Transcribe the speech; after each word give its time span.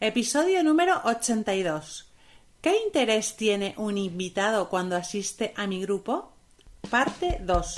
Episodio 0.00 0.62
número 0.62 1.00
82. 1.06 2.06
¿Qué 2.60 2.72
interés 2.86 3.36
tiene 3.36 3.74
un 3.78 3.98
invitado 3.98 4.68
cuando 4.68 4.94
asiste 4.94 5.52
a 5.56 5.66
mi 5.66 5.82
grupo? 5.82 6.34
Parte 6.88 7.40
2. 7.42 7.74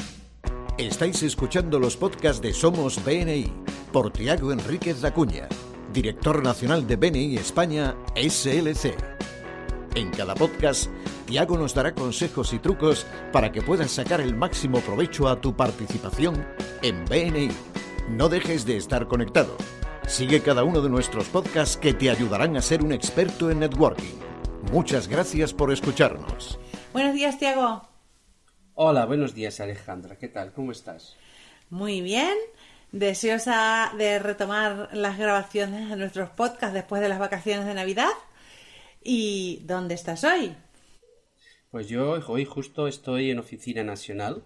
Estáis 0.76 1.22
escuchando 1.22 1.78
los 1.78 1.96
podcasts 1.96 2.42
de 2.42 2.52
Somos 2.52 3.02
BNI 3.02 3.50
por 3.90 4.12
Tiago 4.12 4.52
Enríquez 4.52 5.02
Acuña, 5.02 5.48
director 5.94 6.42
nacional 6.44 6.86
de 6.86 6.96
BNI 6.96 7.36
España 7.36 7.96
SLC. 8.14 8.94
En 9.94 10.10
cada 10.10 10.34
podcast, 10.34 10.90
Tiago 11.24 11.56
nos 11.56 11.72
dará 11.72 11.94
consejos 11.94 12.52
y 12.52 12.58
trucos 12.58 13.06
para 13.32 13.50
que 13.50 13.62
puedas 13.62 13.92
sacar 13.92 14.20
el 14.20 14.36
máximo 14.36 14.80
provecho 14.80 15.26
a 15.26 15.40
tu 15.40 15.56
participación 15.56 16.46
en 16.82 17.02
BNI. 17.06 17.48
No 18.10 18.28
dejes 18.28 18.66
de 18.66 18.76
estar 18.76 19.08
conectado. 19.08 19.56
Sigue 20.10 20.42
cada 20.42 20.64
uno 20.64 20.82
de 20.82 20.90
nuestros 20.90 21.28
podcasts 21.28 21.76
que 21.76 21.94
te 21.94 22.10
ayudarán 22.10 22.56
a 22.56 22.62
ser 22.62 22.82
un 22.82 22.92
experto 22.92 23.48
en 23.48 23.60
networking. 23.60 24.18
Muchas 24.72 25.06
gracias 25.06 25.54
por 25.54 25.72
escucharnos. 25.72 26.58
Buenos 26.92 27.14
días, 27.14 27.38
Tiago. 27.38 27.88
Hola, 28.74 29.06
buenos 29.06 29.34
días 29.34 29.60
Alejandra. 29.60 30.18
¿Qué 30.18 30.26
tal? 30.26 30.52
¿Cómo 30.52 30.72
estás? 30.72 31.16
Muy 31.70 32.00
bien. 32.00 32.36
Deseosa 32.90 33.92
de 33.96 34.18
retomar 34.18 34.88
las 34.92 35.16
grabaciones 35.16 35.88
de 35.88 35.96
nuestros 35.96 36.28
podcasts 36.30 36.74
después 36.74 37.00
de 37.00 37.08
las 37.08 37.20
vacaciones 37.20 37.64
de 37.64 37.74
Navidad. 37.74 38.10
¿Y 39.04 39.62
dónde 39.64 39.94
estás 39.94 40.24
hoy? 40.24 40.56
Pues 41.70 41.88
yo 41.88 42.20
hoy 42.26 42.44
justo 42.44 42.88
estoy 42.88 43.30
en 43.30 43.38
Oficina 43.38 43.84
Nacional 43.84 44.42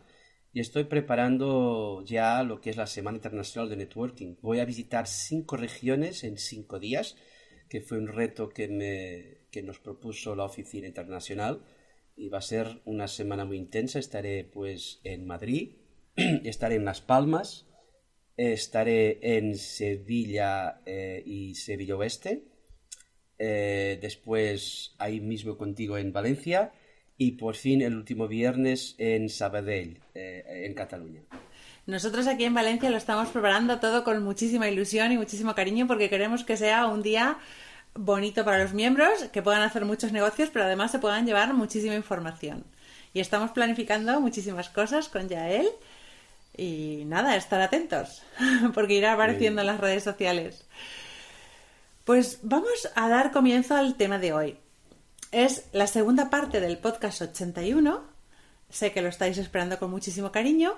y 0.54 0.60
estoy 0.60 0.84
preparando 0.84 2.04
ya 2.06 2.44
lo 2.44 2.60
que 2.60 2.70
es 2.70 2.76
la 2.76 2.86
Semana 2.86 3.16
Internacional 3.16 3.68
de 3.68 3.76
Networking. 3.76 4.36
Voy 4.40 4.60
a 4.60 4.64
visitar 4.64 5.08
cinco 5.08 5.56
regiones 5.56 6.22
en 6.22 6.38
cinco 6.38 6.78
días, 6.78 7.16
que 7.68 7.80
fue 7.80 7.98
un 7.98 8.06
reto 8.06 8.50
que, 8.50 8.68
me, 8.68 9.48
que 9.50 9.64
nos 9.64 9.80
propuso 9.80 10.36
la 10.36 10.44
Oficina 10.44 10.86
Internacional 10.86 11.64
y 12.14 12.28
va 12.28 12.38
a 12.38 12.42
ser 12.42 12.82
una 12.84 13.08
semana 13.08 13.44
muy 13.44 13.56
intensa. 13.56 13.98
Estaré 13.98 14.44
pues 14.44 15.00
en 15.02 15.26
Madrid, 15.26 15.74
estaré 16.44 16.76
en 16.76 16.84
Las 16.84 17.00
Palmas, 17.00 17.66
estaré 18.36 19.36
en 19.36 19.56
Sevilla 19.58 20.82
eh, 20.86 21.20
y 21.26 21.56
Sevilla 21.56 21.96
Oeste, 21.96 22.44
eh, 23.40 23.98
después 24.00 24.94
ahí 24.98 25.20
mismo 25.20 25.58
contigo 25.58 25.98
en 25.98 26.12
Valencia 26.12 26.72
y 27.18 27.32
por 27.32 27.54
fin 27.54 27.82
el 27.82 27.96
último 27.96 28.28
viernes 28.28 28.94
en 28.98 29.28
Sabadell, 29.28 30.00
eh, 30.14 30.64
en 30.66 30.74
Cataluña. 30.74 31.22
Nosotros 31.86 32.26
aquí 32.26 32.44
en 32.44 32.54
Valencia 32.54 32.90
lo 32.90 32.96
estamos 32.96 33.28
preparando 33.28 33.78
todo 33.78 34.04
con 34.04 34.22
muchísima 34.22 34.68
ilusión 34.68 35.12
y 35.12 35.18
muchísimo 35.18 35.54
cariño 35.54 35.86
porque 35.86 36.08
queremos 36.08 36.42
que 36.44 36.56
sea 36.56 36.86
un 36.86 37.02
día 37.02 37.38
bonito 37.94 38.44
para 38.44 38.62
los 38.62 38.72
miembros, 38.72 39.24
que 39.32 39.42
puedan 39.42 39.62
hacer 39.62 39.84
muchos 39.84 40.10
negocios, 40.10 40.50
pero 40.52 40.64
además 40.64 40.90
se 40.90 40.98
puedan 40.98 41.26
llevar 41.26 41.52
muchísima 41.54 41.94
información. 41.94 42.64
Y 43.12 43.20
estamos 43.20 43.52
planificando 43.52 44.20
muchísimas 44.20 44.68
cosas 44.68 45.08
con 45.08 45.28
Yael. 45.28 45.68
Y 46.56 47.04
nada, 47.06 47.36
estar 47.36 47.60
atentos, 47.60 48.22
porque 48.74 48.94
irá 48.94 49.12
apareciendo 49.12 49.60
en 49.60 49.66
las 49.66 49.80
redes 49.80 50.04
sociales. 50.04 50.66
Pues 52.04 52.40
vamos 52.42 52.88
a 52.94 53.08
dar 53.08 53.30
comienzo 53.30 53.76
al 53.76 53.96
tema 53.96 54.18
de 54.18 54.32
hoy. 54.32 54.58
Es 55.36 55.68
la 55.72 55.88
segunda 55.88 56.30
parte 56.30 56.60
del 56.60 56.78
podcast 56.78 57.20
81. 57.20 58.04
Sé 58.68 58.92
que 58.92 59.02
lo 59.02 59.08
estáis 59.08 59.36
esperando 59.36 59.80
con 59.80 59.90
muchísimo 59.90 60.30
cariño. 60.30 60.74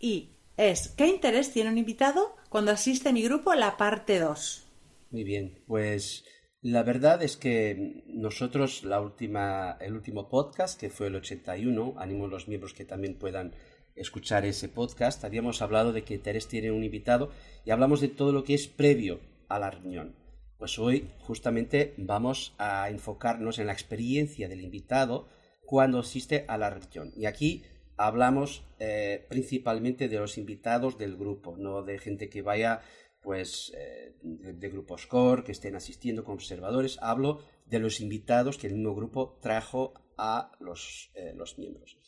Y 0.00 0.30
es 0.56 0.88
¿qué 0.88 1.06
interés 1.06 1.52
tiene 1.52 1.70
un 1.70 1.78
invitado 1.78 2.34
cuando 2.48 2.72
asiste 2.72 3.10
a 3.10 3.12
mi 3.12 3.22
grupo 3.22 3.54
la 3.54 3.76
parte 3.76 4.18
2? 4.18 4.66
Muy 5.12 5.22
bien, 5.22 5.62
pues 5.68 6.24
la 6.62 6.82
verdad 6.82 7.22
es 7.22 7.36
que 7.36 8.02
nosotros 8.08 8.82
la 8.82 9.00
última, 9.00 9.76
el 9.80 9.92
último 9.92 10.28
podcast, 10.28 10.80
que 10.80 10.90
fue 10.90 11.06
el 11.06 11.14
81, 11.14 11.94
animo 11.96 12.24
a 12.24 12.28
los 12.28 12.48
miembros 12.48 12.74
que 12.74 12.84
también 12.84 13.14
puedan 13.14 13.54
escuchar 13.94 14.44
ese 14.46 14.68
podcast, 14.68 15.24
habíamos 15.24 15.62
hablado 15.62 15.92
de 15.92 16.02
que 16.02 16.14
interés 16.14 16.48
tiene 16.48 16.72
un 16.72 16.82
invitado 16.82 17.30
y 17.64 17.70
hablamos 17.70 18.00
de 18.00 18.08
todo 18.08 18.32
lo 18.32 18.42
que 18.42 18.54
es 18.54 18.66
previo 18.66 19.20
a 19.48 19.60
la 19.60 19.70
reunión. 19.70 20.25
Pues 20.58 20.78
hoy 20.78 21.10
justamente 21.20 21.92
vamos 21.98 22.54
a 22.56 22.88
enfocarnos 22.88 23.58
en 23.58 23.66
la 23.66 23.74
experiencia 23.74 24.48
del 24.48 24.62
invitado 24.62 25.28
cuando 25.66 25.98
asiste 25.98 26.46
a 26.48 26.56
la 26.56 26.70
reunión. 26.70 27.12
Y 27.14 27.26
aquí 27.26 27.62
hablamos 27.98 28.64
eh, 28.78 29.26
principalmente 29.28 30.08
de 30.08 30.18
los 30.18 30.38
invitados 30.38 30.96
del 30.96 31.16
grupo, 31.16 31.56
no 31.58 31.82
de 31.82 31.98
gente 31.98 32.30
que 32.30 32.40
vaya 32.40 32.80
pues 33.22 33.72
eh, 33.76 34.14
de, 34.22 34.68
grupos 34.70 35.06
core, 35.06 35.44
que 35.44 35.52
estén 35.52 35.76
asistiendo 35.76 36.24
como 36.24 36.36
observadores. 36.36 36.98
Hablo 37.02 37.40
de 37.66 37.80
los 37.80 38.00
invitados 38.00 38.56
que 38.56 38.68
el 38.68 38.74
mismo 38.74 38.94
grupo 38.94 39.38
trajo 39.42 39.92
a 40.16 40.52
los, 40.60 41.10
eh, 41.14 41.34
los 41.36 41.58
miembros. 41.58 41.98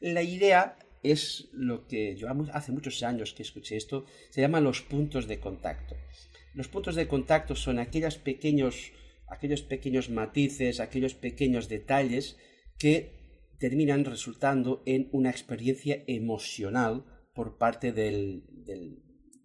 La 0.00 0.22
idea 0.22 0.76
es 1.02 1.48
lo 1.52 1.86
que 1.86 2.16
yo 2.16 2.28
hace 2.52 2.72
muchos 2.72 3.02
años 3.02 3.32
que 3.32 3.44
escuché 3.44 3.76
esto, 3.76 4.04
se 4.30 4.40
llaman 4.40 4.64
los 4.64 4.82
puntos 4.82 5.28
de 5.28 5.38
contacto. 5.38 5.94
Los 6.54 6.68
puntos 6.68 6.94
de 6.94 7.08
contacto 7.08 7.56
son 7.56 7.78
aquellos 7.78 8.16
pequeños, 8.16 8.92
aquellos 9.26 9.62
pequeños 9.62 10.08
matices, 10.08 10.78
aquellos 10.78 11.14
pequeños 11.14 11.68
detalles 11.68 12.36
que 12.78 13.24
terminan 13.58 14.04
resultando 14.04 14.82
en 14.86 15.08
una 15.12 15.30
experiencia 15.30 16.04
emocional 16.06 17.04
por 17.34 17.58
parte 17.58 17.92
del, 17.92 18.44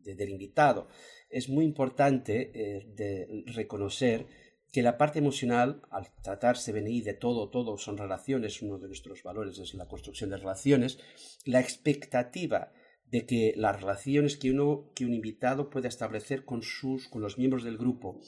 invitado. 0.05 0.87
Es 1.29 1.49
muy 1.49 1.65
importante 1.65 2.51
eh, 2.53 3.43
reconocer 3.47 4.27
que 4.71 4.83
la 4.83 4.97
parte 4.97 5.17
emocional, 5.17 5.81
al 5.89 6.07
tratarse 6.21 6.71
BNI 6.71 7.01
de 7.01 7.15
todo, 7.15 7.49
todo 7.49 7.77
son 7.77 7.97
relaciones, 7.97 8.61
uno 8.61 8.77
de 8.77 8.87
nuestros 8.87 9.23
valores 9.23 9.57
es 9.57 9.73
la 9.73 9.87
construcción 9.87 10.29
de 10.29 10.37
relaciones, 10.37 10.99
la 11.45 11.59
expectativa 11.59 12.71
de 13.11 13.25
que 13.25 13.53
las 13.55 13.81
relaciones 13.81 14.37
que, 14.37 14.51
uno, 14.51 14.91
que 14.95 15.05
un 15.05 15.13
invitado 15.13 15.69
pueda 15.69 15.87
establecer 15.87 16.45
con, 16.45 16.61
sus, 16.61 17.07
con 17.07 17.21
los 17.21 17.37
miembros 17.37 17.63
del 17.63 17.77
grupo 17.77 18.19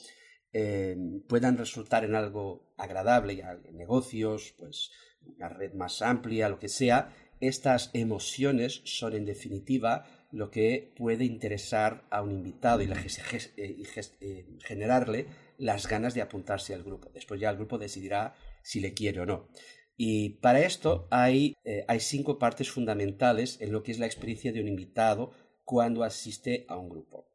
eh, 0.52 0.96
puedan 1.28 1.56
resultar 1.56 2.04
en 2.04 2.14
algo 2.14 2.74
agradable, 2.76 3.36
ya 3.36 3.58
en 3.64 3.76
negocios, 3.76 4.54
pues 4.58 4.90
una 5.24 5.48
red 5.48 5.72
más 5.74 6.02
amplia, 6.02 6.48
lo 6.48 6.58
que 6.58 6.68
sea, 6.68 7.14
estas 7.40 7.90
emociones 7.94 8.82
son 8.84 9.14
en 9.14 9.24
definitiva 9.24 10.04
lo 10.30 10.50
que 10.50 10.92
puede 10.96 11.24
interesar 11.24 12.04
a 12.10 12.22
un 12.22 12.32
invitado 12.32 12.82
y, 12.82 12.90
eh, 12.90 13.82
eh, 14.20 14.46
generarle 14.60 15.26
las 15.58 15.86
ganas 15.86 16.14
de 16.14 16.22
apuntarse 16.22 16.74
al 16.74 16.82
grupo. 16.82 17.10
Después 17.12 17.40
ya 17.40 17.50
el 17.50 17.56
grupo 17.56 17.78
decidirá 17.78 18.34
si 18.62 18.80
le 18.80 18.94
quiere 18.94 19.20
o 19.20 19.26
no. 19.26 19.48
Y 19.96 20.40
para 20.40 20.60
esto 20.60 21.06
hay, 21.10 21.54
eh, 21.64 21.84
hay 21.86 22.00
cinco 22.00 22.38
partes 22.38 22.70
fundamentales 22.70 23.60
en 23.60 23.72
lo 23.72 23.82
que 23.82 23.92
es 23.92 23.98
la 23.98 24.06
experiencia 24.06 24.52
de 24.52 24.60
un 24.60 24.68
invitado 24.68 25.32
cuando 25.64 26.02
asiste 26.02 26.64
a 26.68 26.76
un 26.76 26.88
grupo. 26.88 27.28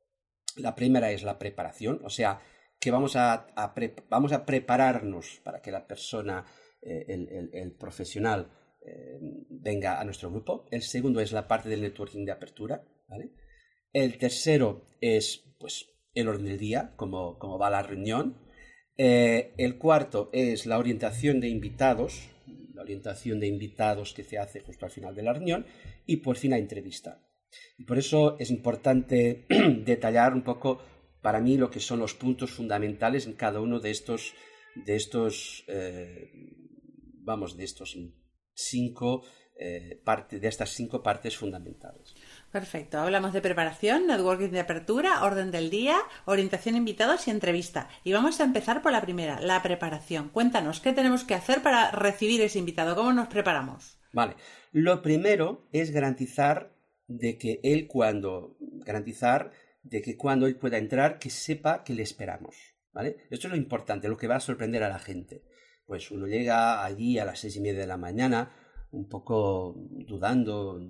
La 0.55 0.75
primera 0.75 1.11
es 1.11 1.23
la 1.23 1.37
preparación, 1.37 2.01
o 2.03 2.09
sea, 2.09 2.41
que 2.79 2.91
vamos 2.91 3.15
a, 3.15 3.47
vamos 4.09 4.31
a 4.31 4.45
prepararnos 4.45 5.39
para 5.43 5.61
que 5.61 5.71
la 5.71 5.87
persona, 5.87 6.45
eh, 6.81 7.05
el, 7.53 7.75
profesional, 7.75 8.51
eh, 8.85 9.19
venga 9.49 9.99
a 9.99 10.03
nuestro 10.03 10.31
grupo. 10.31 10.65
El 10.71 10.81
segundo 10.81 11.19
es 11.19 11.31
la 11.31 11.47
parte 11.47 11.69
del 11.69 11.81
networking 11.81 12.25
de 12.25 12.31
apertura. 12.31 12.83
El 13.93 14.17
tercero 14.17 14.85
es 14.99 15.55
pues, 15.59 15.89
el 16.13 16.27
orden 16.27 16.45
del 16.45 16.57
día, 16.57 16.93
cómo, 16.95 17.37
cómo 17.37 17.57
va 17.59 17.69
la 17.69 17.83
reunión. 17.83 18.37
el 18.97 19.77
cuarto 19.77 20.29
es 20.33 20.65
la 20.65 20.79
orientación 20.79 21.39
de 21.39 21.49
invitados, 21.49 22.29
la 22.73 22.81
orientación 22.81 23.39
de 23.39 23.47
invitados 23.47 24.13
que 24.13 24.23
se 24.23 24.37
hace 24.37 24.61
justo 24.61 24.85
al 24.85 24.91
final 24.91 25.15
de 25.15 25.23
la 25.23 25.33
reunión 25.33 25.65
y 26.05 26.17
por 26.17 26.37
fin 26.37 26.51
la 26.51 26.57
entrevista. 26.57 27.23
Y 27.77 27.85
por 27.85 27.97
eso 27.97 28.37
es 28.39 28.49
importante 28.51 29.45
detallar 29.85 30.33
un 30.33 30.43
poco 30.43 30.81
para 31.21 31.41
mí 31.41 31.57
lo 31.57 31.69
que 31.69 31.79
son 31.79 31.99
los 31.99 32.13
puntos 32.13 32.51
fundamentales 32.51 33.25
en 33.25 33.33
cada 33.33 33.59
uno 33.59 33.79
de 33.79 33.91
estos, 33.91 34.33
de 34.75 34.95
estos, 34.95 35.63
eh, 35.67 36.29
vamos, 37.23 37.57
de 37.57 37.63
estos 37.63 37.97
cinco 38.53 39.23
eh, 39.59 40.01
de 40.29 40.47
estas 40.47 40.69
cinco 40.69 41.01
partes 41.01 41.35
fundamentales. 41.35 42.13
Perfecto. 42.57 42.97
Hablamos 42.97 43.33
de 43.33 43.41
preparación, 43.41 44.07
networking 44.07 44.49
de 44.49 44.61
apertura, 44.61 45.23
orden 45.23 45.51
del 45.51 45.69
día, 45.69 45.95
orientación 46.25 46.75
invitados 46.75 47.27
y 47.27 47.29
entrevista. 47.29 47.87
Y 48.03 48.13
vamos 48.13 48.39
a 48.39 48.45
empezar 48.45 48.81
por 48.81 48.91
la 48.91 49.01
primera, 49.01 49.39
la 49.39 49.61
preparación. 49.61 50.29
Cuéntanos, 50.29 50.79
¿qué 50.79 50.91
tenemos 50.91 51.23
que 51.23 51.35
hacer 51.35 51.61
para 51.61 51.91
recibir 51.91 52.41
ese 52.41 52.57
invitado? 52.57 52.95
¿Cómo 52.95 53.13
nos 53.13 53.27
preparamos? 53.27 53.99
Vale. 54.11 54.37
Lo 54.71 55.03
primero 55.03 55.67
es 55.71 55.91
garantizar 55.91 56.73
de 57.05 57.37
que 57.37 57.59
él 57.61 57.85
cuando 57.85 58.57
garantizar 58.59 59.51
de 59.83 60.01
que 60.01 60.17
cuando 60.17 60.47
él 60.47 60.55
pueda 60.55 60.79
entrar 60.79 61.19
que 61.19 61.29
sepa 61.29 61.83
que 61.83 61.93
le 61.93 62.01
esperamos, 62.01 62.55
¿vale? 62.91 63.17
Esto 63.29 63.45
es 63.45 63.51
lo 63.51 63.57
importante, 63.57 64.09
lo 64.09 64.17
que 64.17 64.25
va 64.25 64.37
a 64.37 64.39
sorprender 64.39 64.81
a 64.81 64.89
la 64.89 64.97
gente. 64.97 65.43
Pues 65.85 66.09
uno 66.09 66.25
llega 66.25 66.83
allí 66.83 67.19
a 67.19 67.25
las 67.25 67.37
seis 67.37 67.55
y 67.55 67.61
media 67.61 67.81
de 67.81 67.87
la 67.87 67.97
mañana, 67.97 68.51
un 68.89 69.07
poco 69.07 69.75
dudando, 69.77 70.81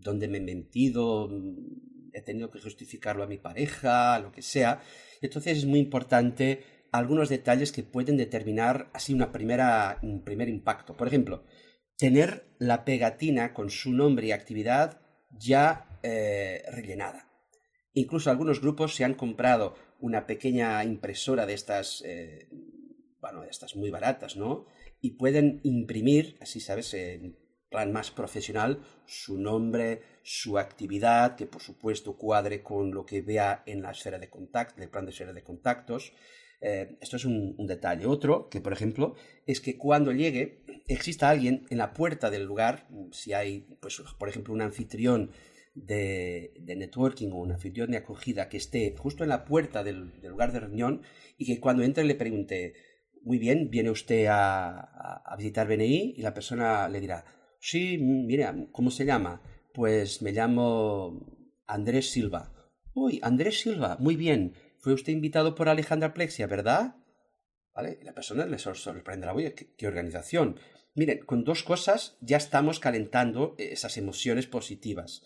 dónde 0.00 0.28
me 0.28 0.38
he 0.38 0.40
mentido, 0.40 1.30
he 2.12 2.22
tenido 2.22 2.50
que 2.50 2.60
justificarlo 2.60 3.22
a 3.22 3.26
mi 3.26 3.38
pareja, 3.38 4.18
lo 4.18 4.32
que 4.32 4.42
sea. 4.42 4.80
Entonces 5.20 5.58
es 5.58 5.66
muy 5.66 5.78
importante 5.78 6.62
algunos 6.92 7.28
detalles 7.28 7.72
que 7.72 7.82
pueden 7.82 8.16
determinar 8.16 8.90
así 8.92 9.12
una 9.12 9.32
primera, 9.32 9.98
un 10.02 10.24
primer 10.24 10.48
impacto. 10.48 10.96
Por 10.96 11.08
ejemplo, 11.08 11.44
tener 11.96 12.46
la 12.58 12.84
pegatina 12.84 13.52
con 13.52 13.70
su 13.70 13.92
nombre 13.92 14.28
y 14.28 14.32
actividad 14.32 15.00
ya 15.30 15.98
eh, 16.02 16.62
rellenada. 16.70 17.28
Incluso 17.92 18.30
algunos 18.30 18.60
grupos 18.60 18.94
se 18.94 19.04
han 19.04 19.14
comprado 19.14 19.74
una 20.00 20.26
pequeña 20.26 20.82
impresora 20.84 21.46
de 21.46 21.54
estas, 21.54 22.02
eh, 22.06 22.48
bueno, 23.20 23.42
de 23.42 23.48
estas 23.48 23.74
muy 23.74 23.90
baratas, 23.90 24.36
¿no? 24.36 24.66
Y 25.00 25.16
pueden 25.16 25.60
imprimir, 25.64 26.36
así 26.40 26.60
sabes, 26.60 26.94
en 26.94 27.36
plan 27.70 27.92
más 27.92 28.10
profesional, 28.10 28.82
su 29.06 29.38
nombre, 29.38 30.02
su 30.22 30.58
actividad, 30.58 31.36
que 31.36 31.46
por 31.46 31.62
supuesto 31.62 32.16
cuadre 32.16 32.62
con 32.62 32.92
lo 32.92 33.04
que 33.04 33.22
vea 33.22 33.62
en 33.66 33.82
la 33.82 33.90
esfera 33.90 34.18
de 34.18 34.30
contacto, 34.30 34.82
el 34.82 34.90
plan 34.90 35.04
de 35.04 35.10
esfera 35.10 35.32
de 35.32 35.42
contactos. 35.42 36.12
Eh, 36.60 36.96
esto 37.00 37.16
es 37.16 37.24
un, 37.24 37.54
detalle. 37.66 38.06
Otro, 38.06 38.48
que 38.48 38.60
por 38.60 38.72
ejemplo, 38.72 39.14
es 39.46 39.60
que 39.60 39.76
cuando 39.76 40.12
llegue, 40.12 40.64
exista 40.86 41.30
alguien 41.30 41.66
en 41.70 41.78
la 41.78 41.92
puerta 41.92 42.30
del 42.30 42.44
lugar, 42.44 42.88
si 43.12 43.32
hay, 43.32 43.60
pues, 43.80 44.02
por 44.18 44.28
ejemplo, 44.28 44.54
un 44.54 44.62
anfitrión 44.62 45.30
de, 45.74 46.52
networking 46.66 47.30
o 47.30 47.36
un 47.36 47.52
anfitrión 47.52 47.90
de 47.90 47.98
acogida 47.98 48.48
que 48.48 48.56
esté 48.56 48.94
justo 48.98 49.22
en 49.22 49.30
la 49.30 49.44
puerta 49.44 49.84
del, 49.84 50.12
lugar 50.22 50.52
de 50.52 50.60
reunión 50.60 51.02
y 51.36 51.46
que 51.46 51.60
cuando 51.60 51.82
entre 51.82 52.04
le 52.04 52.14
pregunte, 52.14 52.74
muy 53.22 53.38
bien, 53.38 53.70
¿viene 53.70 53.90
usted 53.90 54.26
a, 54.26 55.20
a, 55.24 55.36
visitar 55.36 55.68
BNI? 55.68 56.14
Y 56.16 56.22
la 56.22 56.34
persona 56.34 56.88
le 56.88 57.00
dirá, 57.00 57.24
sí, 57.58 57.98
mira, 57.98 58.54
¿cómo 58.72 58.90
se 58.90 59.04
llama? 59.04 59.42
Pues 59.72 60.22
me 60.22 60.32
llamo 60.32 61.38
Andrés 61.66 62.10
Silva. 62.10 62.52
Uy, 62.94 63.20
Andrés 63.22 63.60
Silva, 63.60 63.96
muy 64.00 64.16
bien. 64.16 64.54
Fue 64.78 64.92
usted 64.92 65.12
invitado 65.12 65.54
por 65.54 65.68
Alejandra 65.68 66.14
Plexia, 66.14 66.46
¿verdad? 66.46 66.96
¿Vale? 67.74 67.98
La 68.02 68.14
persona 68.14 68.46
le 68.46 68.58
sorprenderá, 68.58 69.34
oye, 69.34 69.54
¿qué, 69.54 69.86
organización? 69.86 70.58
Miren, 70.94 71.20
con 71.20 71.44
dos 71.44 71.62
cosas 71.62 72.16
ya 72.20 72.36
estamos 72.36 72.80
calentando 72.80 73.54
esas 73.58 73.96
emociones 73.98 74.46
positivas. 74.46 75.22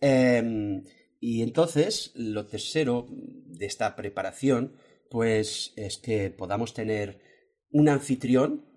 Em, 0.00 0.82
y 1.20 1.42
entonces, 1.42 2.12
lo 2.14 2.46
tercero 2.46 3.06
de 3.10 3.66
esta 3.66 3.96
preparación, 3.96 4.76
pues 5.10 5.72
es 5.76 5.98
que 5.98 6.30
podamos 6.30 6.74
tener 6.74 7.20
un 7.70 7.88
anfitrión 7.88 8.69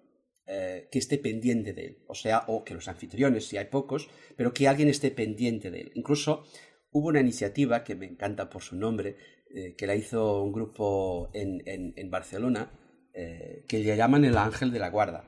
eh, 0.46 0.90
que 0.92 1.00
esté 1.00 1.18
pendiente 1.18 1.72
de 1.74 1.86
él. 1.86 1.98
O 2.08 2.16
sea, 2.16 2.44
o 2.48 2.64
que 2.64 2.74
los 2.74 2.88
anfitriones, 2.88 3.48
si 3.48 3.58
hay 3.58 3.66
pocos, 3.66 4.10
pero 4.36 4.54
que 4.54 4.68
alguien 4.68 4.90
esté 4.90 5.10
pendiente 5.10 5.72
de 5.72 5.82
él. 5.82 5.92
Incluso 5.96 6.44
hubo 6.92 7.08
una 7.08 7.22
iniciativa 7.22 7.84
que 7.84 7.96
me 7.96 8.06
encanta 8.06 8.50
por 8.50 8.62
su 8.62 8.76
nombre, 8.76 9.16
eh, 9.56 9.76
que 9.78 9.88
la 9.88 9.96
hizo 9.96 10.44
un 10.44 10.52
grupo 10.52 11.30
en, 11.34 11.62
en, 11.66 12.12
Barcelona, 12.12 12.72
eh, 13.14 13.64
que 13.68 13.80
le 13.80 13.96
llaman 13.96 14.26
el 14.26 14.38
ángel 14.38 14.72
de 14.72 14.80
la 14.80 14.90
guarda, 14.90 15.26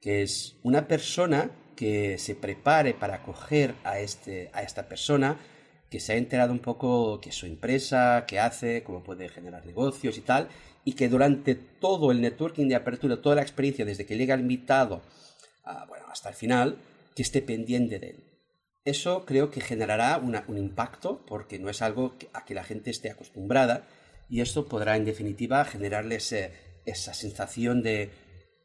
que 0.00 0.22
es 0.22 0.58
una 0.62 0.86
persona 0.88 1.50
que 1.76 2.18
se 2.18 2.34
prepare 2.34 2.92
para 2.92 3.16
acoger 3.16 3.74
a, 3.84 4.00
este, 4.00 4.50
a 4.52 4.62
esta 4.62 4.88
persona, 4.88 5.38
que 5.88 6.00
se 6.00 6.12
ha 6.12 6.16
enterado 6.16 6.52
un 6.52 6.58
poco 6.58 7.20
que 7.20 7.32
su 7.32 7.46
empresa, 7.46 8.24
qué 8.26 8.38
hace, 8.38 8.82
cómo 8.82 9.02
puede 9.02 9.28
generar 9.28 9.64
negocios 9.64 10.18
y 10.18 10.20
tal, 10.20 10.48
y 10.84 10.92
que 10.94 11.08
durante 11.08 11.54
todo 11.54 12.10
el 12.10 12.20
networking 12.20 12.68
de 12.68 12.76
apertura, 12.76 13.20
toda 13.20 13.36
la 13.36 13.42
experiencia, 13.42 13.84
desde 13.84 14.06
que 14.06 14.16
llega 14.16 14.34
el 14.34 14.40
invitado 14.40 15.02
bueno, 15.88 16.06
hasta 16.10 16.30
el 16.30 16.34
final, 16.34 16.78
que 17.14 17.22
esté 17.22 17.42
pendiente 17.42 17.98
de 17.98 18.10
él. 18.10 18.24
Eso 18.84 19.24
creo 19.26 19.50
que 19.50 19.60
generará 19.60 20.18
un 20.18 20.58
impacto 20.58 21.24
porque 21.26 21.58
no 21.58 21.68
es 21.68 21.82
algo 21.82 22.14
a 22.32 22.44
que 22.44 22.54
la 22.54 22.64
gente 22.64 22.90
esté 22.90 23.10
acostumbrada 23.10 23.86
y 24.28 24.40
esto 24.40 24.68
podrá 24.68 24.96
en 24.96 25.04
definitiva 25.04 25.64
generarles 25.64 26.34
esa 26.86 27.14
sensación 27.14 27.82
de 27.82 28.10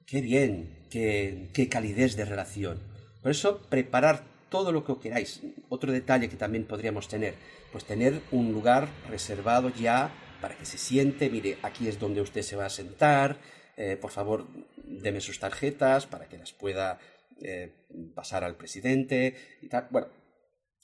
qué 0.08 0.22
bien, 0.22 0.88
qué, 0.90 1.50
qué 1.54 1.68
calidez 1.68 2.16
de 2.16 2.26
relación. 2.26 2.80
Por 3.22 3.32
eso 3.32 3.62
preparar 3.70 4.24
todo 4.50 4.72
lo 4.72 4.86
que 4.86 4.98
queráis. 5.00 5.42
Otro 5.68 5.92
detalle 5.92 6.30
que 6.30 6.38
también 6.38 6.66
podríamos 6.66 7.10
tener, 7.10 7.36
pues 7.72 7.84
tener 7.84 8.22
un 8.32 8.54
lugar 8.54 8.88
reservado 9.10 9.70
ya 9.70 10.12
para 10.46 10.60
que 10.60 10.68
se 10.68 10.78
siente, 10.78 11.28
mire, 11.32 11.58
aquí 11.64 11.88
es 11.88 11.98
donde 11.98 12.22
usted 12.22 12.44
se 12.44 12.56
va 12.56 12.68
a 12.68 12.70
sentar, 12.70 13.40
eh, 13.78 13.98
por 14.00 14.12
favor, 14.12 14.46
deme 14.78 15.20
sus 15.20 15.40
tarjetas 15.40 16.06
para 16.06 16.30
que 16.30 16.38
las 16.38 16.54
pueda 16.54 17.00
eh, 17.42 17.74
pasar 18.14 18.44
al 18.44 18.56
presidente 18.56 19.36
y 19.64 19.70
tal. 19.70 19.88
Bueno, 19.90 20.08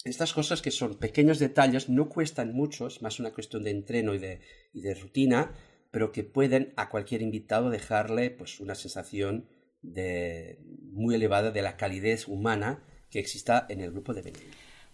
estas 0.04 0.34
cosas 0.34 0.63
que 0.63 0.72
son 0.72 0.98
pequeños 0.98 1.38
detalles, 1.38 1.90
no 1.90 2.10
cuestan 2.10 2.54
mucho, 2.54 2.88
es 2.88 3.04
más 3.04 3.19
una 3.19 3.34
cuestión 3.34 3.62
de 3.62 3.69
entreno 3.69 4.16
y 4.16 4.18
de, 4.18 4.42
y 4.74 4.81
de 4.81 4.96
rutina, 4.96 5.54
pero 5.92 6.12
que 6.12 6.24
pueden 6.24 6.74
a 6.75 6.90
cualquier 6.90 7.22
invitado 7.22 7.69
dejarle 7.69 8.31
pues 8.31 8.60
una 8.62 8.74
sensación 8.74 9.48
de, 9.84 10.58
muy 10.92 11.13
elevada 11.13 11.52
de 11.52 11.62
la 11.62 11.78
calidez 11.78 12.28
humana 12.28 12.84
que 13.12 13.19
exista 13.19 13.68
en 13.69 13.81
el 13.81 13.92
grupo 13.92 14.16
de 14.16 14.24
BNI. 14.24 14.40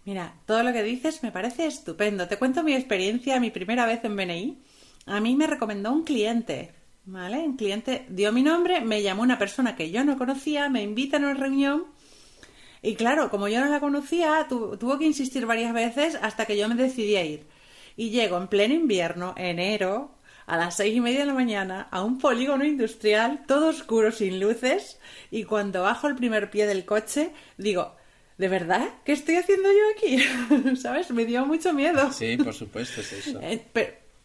Mira, 0.08 0.40
todo 0.46 0.62
lo 0.62 0.72
que 0.72 0.82
dices 0.82 1.22
me 1.22 1.32
parece 1.32 1.66
estupendo. 1.66 2.28
Te 2.28 2.38
cuento 2.38 2.62
mi 2.62 2.72
experiencia, 2.72 3.38
mi 3.40 3.50
primera 3.50 3.84
vez 3.84 4.02
en 4.04 4.16
BNI. 4.16 4.58
A 5.04 5.20
mí 5.20 5.36
me 5.36 5.46
recomendó 5.46 5.92
un 5.92 6.02
cliente, 6.02 6.72
¿vale? 7.04 7.40
Un 7.40 7.58
cliente 7.58 8.06
dio 8.08 8.32
mi 8.32 8.42
nombre, 8.42 8.80
me 8.80 9.02
llamó 9.02 9.20
una 9.20 9.36
persona 9.36 9.76
que 9.76 9.90
yo 9.90 10.02
no 10.04 10.16
conocía, 10.16 10.70
me 10.70 10.82
invita 10.82 11.18
a 11.18 11.20
una 11.20 11.34
reunión 11.34 11.84
y 12.80 12.94
claro, 12.94 13.28
como 13.28 13.48
yo 13.48 13.60
no 13.60 13.66
la 13.66 13.80
conocía, 13.80 14.46
tuvo 14.48 14.98
que 14.98 15.04
insistir 15.04 15.44
varias 15.44 15.74
veces 15.74 16.18
hasta 16.22 16.46
que 16.46 16.56
yo 16.56 16.70
me 16.70 16.74
decidí 16.74 17.16
a 17.16 17.24
ir. 17.26 17.46
Y 17.94 18.08
llego 18.08 18.38
en 18.38 18.48
pleno 18.48 18.72
invierno, 18.72 19.34
enero, 19.36 20.14
a 20.46 20.56
las 20.56 20.74
seis 20.74 20.96
y 20.96 21.00
media 21.00 21.20
de 21.20 21.26
la 21.26 21.34
mañana, 21.34 21.86
a 21.90 22.02
un 22.02 22.16
polígono 22.16 22.64
industrial, 22.64 23.44
todo 23.46 23.68
oscuro, 23.68 24.10
sin 24.10 24.40
luces, 24.40 24.98
y 25.30 25.44
cuando 25.44 25.82
bajo 25.82 26.08
el 26.08 26.14
primer 26.14 26.50
pie 26.50 26.66
del 26.66 26.86
coche, 26.86 27.32
digo, 27.58 27.97
¿de 28.38 28.48
verdad? 28.48 28.88
¿Qué 29.04 29.12
estoy 29.12 29.36
haciendo 29.36 29.68
yo 29.68 29.78
aquí? 29.96 30.76
¿Sabes? 30.76 31.10
Me 31.10 31.26
dio 31.26 31.44
mucho 31.44 31.72
miedo. 31.72 32.10
Sí, 32.12 32.36
por 32.36 32.54
supuesto, 32.54 33.00
es 33.00 33.12
eso. 33.12 33.40
Eh, 33.42 33.62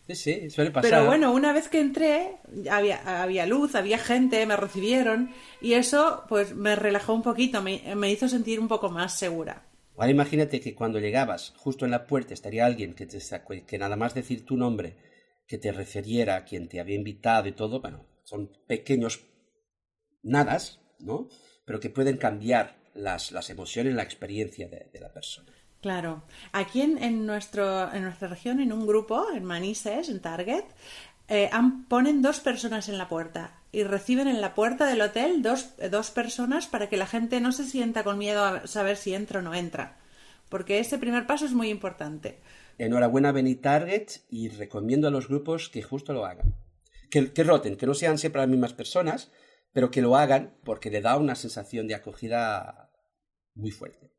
Sí, 0.08 0.16
sí, 0.16 0.50
suele 0.50 0.72
pasar. 0.72 0.90
Pero 0.90 1.06
bueno, 1.06 1.32
una 1.32 1.54
vez 1.54 1.70
que 1.70 1.80
entré, 1.80 2.36
había, 2.70 3.22
había 3.24 3.46
luz, 3.46 3.74
había 3.74 3.98
gente, 3.98 4.46
me 4.46 4.58
recibieron 4.58 5.32
y 5.62 5.74
eso 5.74 6.26
pues 6.28 6.54
me 6.56 6.76
relajó 6.76 7.14
un 7.14 7.22
poquito, 7.22 7.62
me, 7.62 7.82
me 7.96 8.12
hizo 8.12 8.28
sentir 8.28 8.60
un 8.60 8.68
poco 8.68 8.90
más 8.90 9.18
segura. 9.18 9.66
Ahora 9.96 10.12
imagínate 10.12 10.60
que 10.60 10.76
cuando 10.76 11.00
llegabas, 11.00 11.54
justo 11.56 11.86
en 11.86 11.92
la 11.92 12.06
puerta 12.06 12.34
estaría 12.34 12.66
alguien 12.66 12.96
que, 12.96 13.06
te, 13.06 13.20
que 13.66 13.78
nada 13.78 13.96
más 13.96 14.14
decir 14.14 14.46
tu 14.46 14.58
nombre, 14.58 14.98
que 15.48 15.58
te 15.58 15.72
refiriera 15.72 16.36
a 16.36 16.44
quien 16.44 16.68
te 16.68 16.82
había 16.82 16.96
invitado 16.96 17.48
y 17.48 17.54
todo, 17.54 17.80
bueno, 17.80 18.06
son 18.24 18.52
pequeños 18.68 19.26
nadas, 20.22 20.82
¿no? 21.00 21.30
Pero 21.66 21.80
que 21.80 21.90
pueden 21.90 22.18
cambiar 22.18 22.83
las, 22.96 23.32
las 23.32 23.50
emociones, 23.50 23.94
la 23.94 24.04
experiencia 24.04 24.68
de 24.68 25.00
la 25.00 25.12
persona. 25.12 25.52
Claro. 25.84 26.24
Aquí 26.54 26.82
en, 26.82 27.26
nuestro, 27.26 27.94
en 27.94 28.04
nuestra 28.04 28.30
región, 28.30 28.62
en 28.62 28.72
un 28.72 28.88
grupo, 28.88 29.26
en 29.36 29.44
Manises, 29.44 30.08
en 30.08 30.22
Target, 30.22 30.64
eh, 31.28 31.50
ponen 31.90 32.22
dos 32.22 32.40
personas 32.40 32.88
en 32.88 32.98
la 32.98 33.10
puerta 33.10 33.60
y 33.74 33.84
reciben 33.84 34.30
en 34.30 34.40
la 34.40 34.56
puerta 34.56 34.86
del 34.88 35.02
hotel 35.02 35.42
dos, 35.42 35.74
dos 35.92 36.10
personas 36.10 36.68
para 36.68 36.88
que 36.88 36.96
la 36.96 37.06
gente 37.06 37.42
no 37.42 37.52
se 37.52 37.66
sienta 37.66 38.06
con 38.06 38.18
miedo 38.18 38.46
a 38.46 38.66
saber 38.66 38.96
si 38.96 39.14
entra 39.14 39.40
o 39.40 39.42
no 39.42 39.54
entra. 39.54 39.98
Porque 40.48 40.80
ese 40.80 40.98
primer 40.98 41.28
paso 41.28 41.46
es 41.46 41.52
muy 41.52 41.68
importante. 41.70 42.40
Enhorabuena, 42.78 43.34
Benny 43.34 43.56
Target, 43.56 44.08
y 44.30 44.48
recomiendo 44.48 45.10
a 45.10 45.12
los 45.12 45.28
grupos 45.28 45.68
que 45.68 45.84
justo 45.84 46.14
lo 46.14 46.26
hagan. 46.26 46.56
Que, 47.10 47.34
que 47.34 47.44
roten, 47.44 47.76
que 47.76 47.88
no 47.88 47.94
sean 47.94 48.18
siempre 48.18 48.40
las 48.40 48.50
mismas 48.50 48.72
personas, 48.72 49.32
pero 49.74 49.92
que 49.92 50.02
lo 50.02 50.16
hagan 50.16 50.54
porque 50.64 50.90
le 50.90 51.02
da 51.02 51.18
una 51.18 51.36
sensación 51.36 51.90
de 51.90 51.96
acogida 51.96 52.83
muy 53.56 53.72
fuerte. 53.72 54.12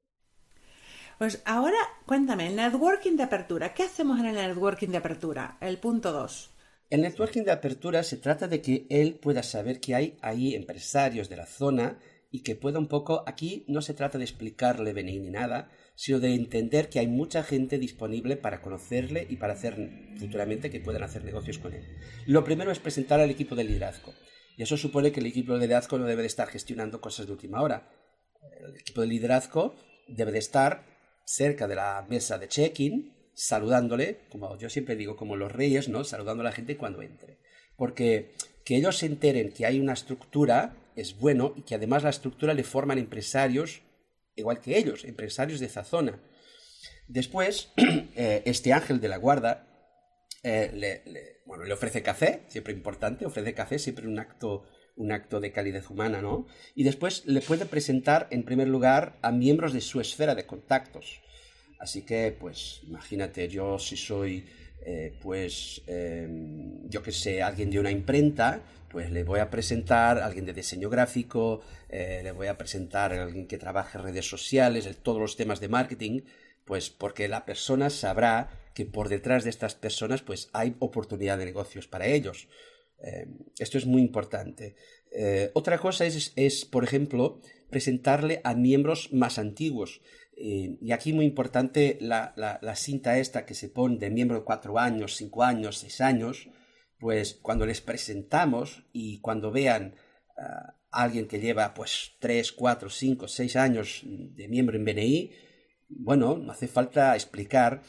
Pues 1.18 1.42
ahora 1.44 1.78
cuéntame, 2.06 2.48
el 2.48 2.56
networking 2.56 3.16
de 3.16 3.22
apertura, 3.22 3.72
¿qué 3.72 3.84
hacemos 3.84 4.18
en 4.18 4.26
el 4.26 4.34
networking 4.34 4.88
de 4.88 4.98
apertura? 4.98 5.58
El 5.60 5.78
punto 5.78 6.12
2. 6.12 6.50
El 6.90 7.02
networking 7.02 7.42
de 7.42 7.52
apertura 7.52 8.02
se 8.02 8.16
trata 8.16 8.48
de 8.48 8.60
que 8.60 8.86
él 8.90 9.14
pueda 9.14 9.42
saber 9.42 9.80
que 9.80 9.94
hay 9.94 10.16
ahí 10.22 10.54
empresarios 10.54 11.28
de 11.28 11.36
la 11.36 11.46
zona 11.46 11.98
y 12.30 12.40
que 12.40 12.56
pueda 12.56 12.80
un 12.80 12.88
poco, 12.88 13.22
aquí 13.26 13.64
no 13.68 13.80
se 13.80 13.94
trata 13.94 14.18
de 14.18 14.24
explicarle 14.24 14.92
venir 14.92 15.20
ni 15.20 15.30
nada, 15.30 15.70
sino 15.94 16.18
de 16.18 16.34
entender 16.34 16.88
que 16.88 16.98
hay 16.98 17.06
mucha 17.06 17.44
gente 17.44 17.78
disponible 17.78 18.36
para 18.36 18.60
conocerle 18.60 19.24
y 19.30 19.36
para 19.36 19.52
hacer 19.52 19.76
futuramente 20.18 20.68
que 20.68 20.80
puedan 20.80 21.04
hacer 21.04 21.24
negocios 21.24 21.58
con 21.58 21.74
él. 21.74 21.84
Lo 22.26 22.42
primero 22.42 22.72
es 22.72 22.80
presentar 22.80 23.20
al 23.20 23.30
equipo 23.30 23.54
de 23.54 23.62
liderazgo. 23.62 24.12
Y 24.56 24.64
eso 24.64 24.76
supone 24.76 25.12
que 25.12 25.20
el 25.20 25.26
equipo 25.26 25.52
de 25.52 25.60
liderazgo 25.60 25.98
no 25.98 26.06
debe 26.06 26.22
de 26.22 26.28
estar 26.28 26.48
gestionando 26.48 27.00
cosas 27.00 27.26
de 27.26 27.32
última 27.32 27.62
hora. 27.62 27.88
El 28.60 28.76
equipo 28.76 29.00
de 29.00 29.06
liderazgo 29.06 29.74
debe 30.08 30.32
de 30.32 30.38
estar 30.38 30.84
cerca 31.24 31.66
de 31.66 31.74
la 31.74 32.04
mesa 32.08 32.38
de 32.38 32.48
check-in, 32.48 33.14
saludándole, 33.34 34.20
como 34.30 34.56
yo 34.58 34.68
siempre 34.70 34.96
digo, 34.96 35.16
como 35.16 35.36
los 35.36 35.52
reyes, 35.52 35.88
¿no? 35.88 36.04
Saludando 36.04 36.42
a 36.42 36.44
la 36.44 36.52
gente 36.52 36.76
cuando 36.76 37.02
entre. 37.02 37.38
Porque 37.76 38.34
que 38.64 38.76
ellos 38.76 38.98
se 38.98 39.06
enteren 39.06 39.52
que 39.52 39.66
hay 39.66 39.80
una 39.80 39.92
estructura 39.92 40.76
es 40.96 41.18
bueno 41.18 41.52
y 41.56 41.62
que 41.62 41.74
además 41.74 42.04
la 42.04 42.10
estructura 42.10 42.54
le 42.54 42.62
forman 42.62 42.98
empresarios 42.98 43.82
igual 44.36 44.60
que 44.60 44.78
ellos, 44.78 45.04
empresarios 45.04 45.60
de 45.60 45.66
esa 45.66 45.84
zona. 45.84 46.20
Después, 47.08 47.72
eh, 47.76 48.42
este 48.44 48.72
ángel 48.72 49.00
de 49.00 49.08
la 49.08 49.16
guarda 49.16 49.66
eh, 50.42 50.70
le, 50.74 51.42
bueno, 51.46 51.64
le 51.64 51.72
ofrece 51.72 52.02
café, 52.02 52.42
siempre 52.48 52.72
importante, 52.72 53.26
ofrece 53.26 53.54
café, 53.54 53.78
siempre 53.78 54.06
un 54.06 54.18
acto, 54.18 54.64
un 54.96 55.12
acto 55.12 55.40
de 55.40 55.52
calidez 55.52 55.90
humana, 55.90 56.22
¿no? 56.22 56.46
Y 56.74 56.84
después 56.84 57.24
le 57.26 57.40
puede 57.40 57.66
presentar, 57.66 58.28
en 58.30 58.44
primer 58.44 58.68
lugar, 58.68 59.18
a 59.22 59.32
miembros 59.32 59.72
de 59.72 59.80
su 59.80 60.00
esfera 60.00 60.34
de 60.34 60.46
contactos. 60.46 61.20
Así 61.78 62.02
que, 62.02 62.34
pues, 62.38 62.80
imagínate, 62.86 63.48
yo 63.48 63.78
si 63.78 63.96
soy, 63.96 64.46
eh, 64.86 65.12
pues, 65.20 65.82
em, 65.86 66.88
yo 66.88 67.02
que 67.02 67.12
sé, 67.12 67.42
alguien 67.42 67.70
de 67.70 67.80
una 67.80 67.90
imprenta, 67.90 68.62
pues 68.88 69.10
le 69.10 69.24
voy 69.24 69.40
a 69.40 69.50
presentar 69.50 70.18
a 70.18 70.26
alguien 70.26 70.46
de 70.46 70.52
diseño 70.52 70.88
gráfico, 70.88 71.62
eh, 71.88 72.20
le 72.22 72.30
voy 72.30 72.46
a 72.46 72.56
presentar 72.56 73.12
a 73.12 73.24
alguien 73.24 73.48
que 73.48 73.58
trabaje 73.58 73.98
en 73.98 74.04
redes 74.04 74.28
sociales, 74.28 74.86
en 74.86 74.94
todos 74.94 75.20
los 75.20 75.36
temas 75.36 75.58
de 75.58 75.68
marketing, 75.68 76.20
pues 76.64 76.90
porque 76.90 77.26
la 77.28 77.44
persona 77.44 77.90
sabrá 77.90 78.50
que 78.72 78.86
por 78.86 79.08
detrás 79.08 79.44
de 79.44 79.50
estas 79.50 79.74
personas 79.74 80.22
pues 80.22 80.48
hay 80.52 80.76
oportunidad 80.78 81.38
de 81.38 81.44
negocios 81.44 81.88
para 81.88 82.06
ellos. 82.06 82.48
Eh, 83.04 83.26
esto 83.58 83.76
es 83.76 83.86
muy 83.86 84.00
importante. 84.00 84.76
Eh, 85.12 85.50
otra 85.54 85.78
cosa 85.78 86.06
es, 86.06 86.32
es, 86.36 86.64
por 86.64 86.84
ejemplo, 86.84 87.40
presentarle 87.70 88.40
a 88.44 88.54
miembros 88.54 89.12
más 89.12 89.38
antiguos. 89.38 90.00
Y 90.36 90.90
aquí 90.90 91.12
muy 91.12 91.26
importante 91.26 91.96
la, 92.00 92.32
la, 92.36 92.74
cinta 92.74 93.18
esta 93.20 93.46
que 93.46 93.54
se 93.54 93.68
pone 93.68 93.98
de 93.98 94.10
miembro 94.10 94.38
de 94.38 94.44
cuatro 94.44 94.80
años, 94.80 95.14
cinco 95.14 95.44
años, 95.44 95.78
seis 95.78 96.00
años, 96.00 96.48
pues 96.98 97.34
cuando 97.40 97.66
les 97.66 97.80
presentamos 97.80 98.84
y 98.92 99.20
cuando 99.20 99.52
vean 99.52 99.94
a 100.36 100.74
alguien 100.90 101.28
que 101.28 101.38
lleva 101.38 101.72
pues 101.72 102.16
tres, 102.18 102.50
cuatro, 102.50 102.90
cinco, 102.90 103.28
seis 103.28 103.54
años 103.54 104.02
de 104.04 104.48
miembro 104.48 104.76
en 104.76 104.84
BNI, 104.84 105.30
bueno, 105.88 106.36
no 106.36 106.50
hace 106.50 106.66
falta 106.66 107.14
explicar 107.14 107.82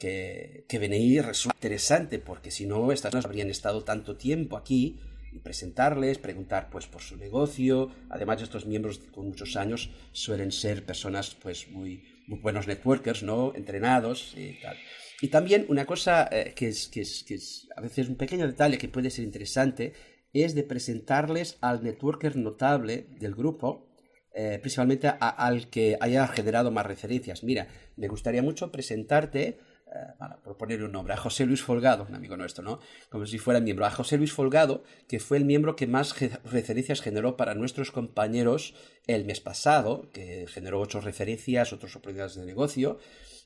que, 0.00 0.64
que 0.66 0.78
BNI 0.78 1.20
resulta 1.20 1.56
interesante, 1.56 2.18
porque 2.18 2.50
si 2.50 2.66
no, 2.66 2.90
estas 2.90 3.14
no 3.14 3.20
habrían 3.22 3.50
estado 3.50 3.84
tanto 3.84 4.16
tiempo 4.16 4.56
aquí 4.56 4.98
y 5.30 5.38
presentarles, 5.38 6.18
preguntar 6.18 6.70
pues 6.70 6.86
por 6.86 7.02
su 7.02 7.16
negocio. 7.16 7.90
Además, 8.08 8.42
estos 8.42 8.66
miembros 8.66 8.98
con 9.12 9.28
muchos 9.28 9.56
años 9.56 9.90
suelen 10.12 10.50
ser 10.50 10.84
personas 10.84 11.36
pues 11.40 11.68
muy, 11.70 12.02
muy 12.26 12.40
buenos 12.40 12.66
networkers, 12.66 13.22
¿no? 13.22 13.52
Entrenados 13.54 14.34
y 14.36 14.58
tal. 14.60 14.76
Y 15.20 15.28
también 15.28 15.66
una 15.68 15.84
cosa 15.84 16.28
eh, 16.32 16.54
que, 16.56 16.68
es, 16.68 16.88
que, 16.88 17.02
es, 17.02 17.22
que 17.22 17.34
es 17.34 17.68
a 17.76 17.82
veces 17.82 18.08
un 18.08 18.16
pequeño 18.16 18.46
detalle 18.46 18.78
que 18.78 18.88
puede 18.88 19.10
ser 19.10 19.24
interesante 19.24 19.92
es 20.32 20.54
de 20.54 20.62
presentarles 20.62 21.58
al 21.60 21.84
networker 21.84 22.36
notable 22.36 23.06
del 23.20 23.34
grupo 23.34 23.90
eh, 24.32 24.60
principalmente 24.60 25.08
al 25.08 25.68
que 25.70 25.96
haya 26.00 26.28
generado 26.28 26.70
más 26.70 26.86
referencias. 26.86 27.42
Mira, 27.42 27.66
me 27.96 28.06
gustaría 28.06 28.42
mucho 28.42 28.70
presentarte, 28.70 29.58
eh, 29.92 30.12
para 30.18 30.40
proponer 30.40 30.84
un 30.84 30.92
nombre, 30.92 31.14
a 31.14 31.16
José 31.16 31.46
Luis 31.46 31.62
Folgado, 31.62 32.06
un 32.08 32.14
amigo 32.14 32.36
nuestro, 32.36 32.62
¿no? 32.62 32.78
Como 33.08 33.26
si 33.26 33.38
fuera 33.38 33.58
miembro. 33.58 33.86
A 33.86 33.90
José 33.90 34.18
Luis 34.18 34.32
Folgado, 34.32 34.84
que 35.08 35.18
fue 35.18 35.36
el 35.36 35.44
miembro 35.44 35.74
que 35.74 35.88
más 35.88 36.14
referencias 36.44 37.00
generó 37.00 37.36
para 37.36 37.56
nuestros 37.56 37.90
compañeros 37.90 38.74
el 39.08 39.24
mes 39.24 39.40
pasado, 39.40 40.08
que 40.12 40.46
generó 40.46 40.80
ocho 40.80 41.00
referencias, 41.00 41.72
otras 41.72 41.96
oportunidades 41.96 42.36
de 42.36 42.46
negocio. 42.46 42.98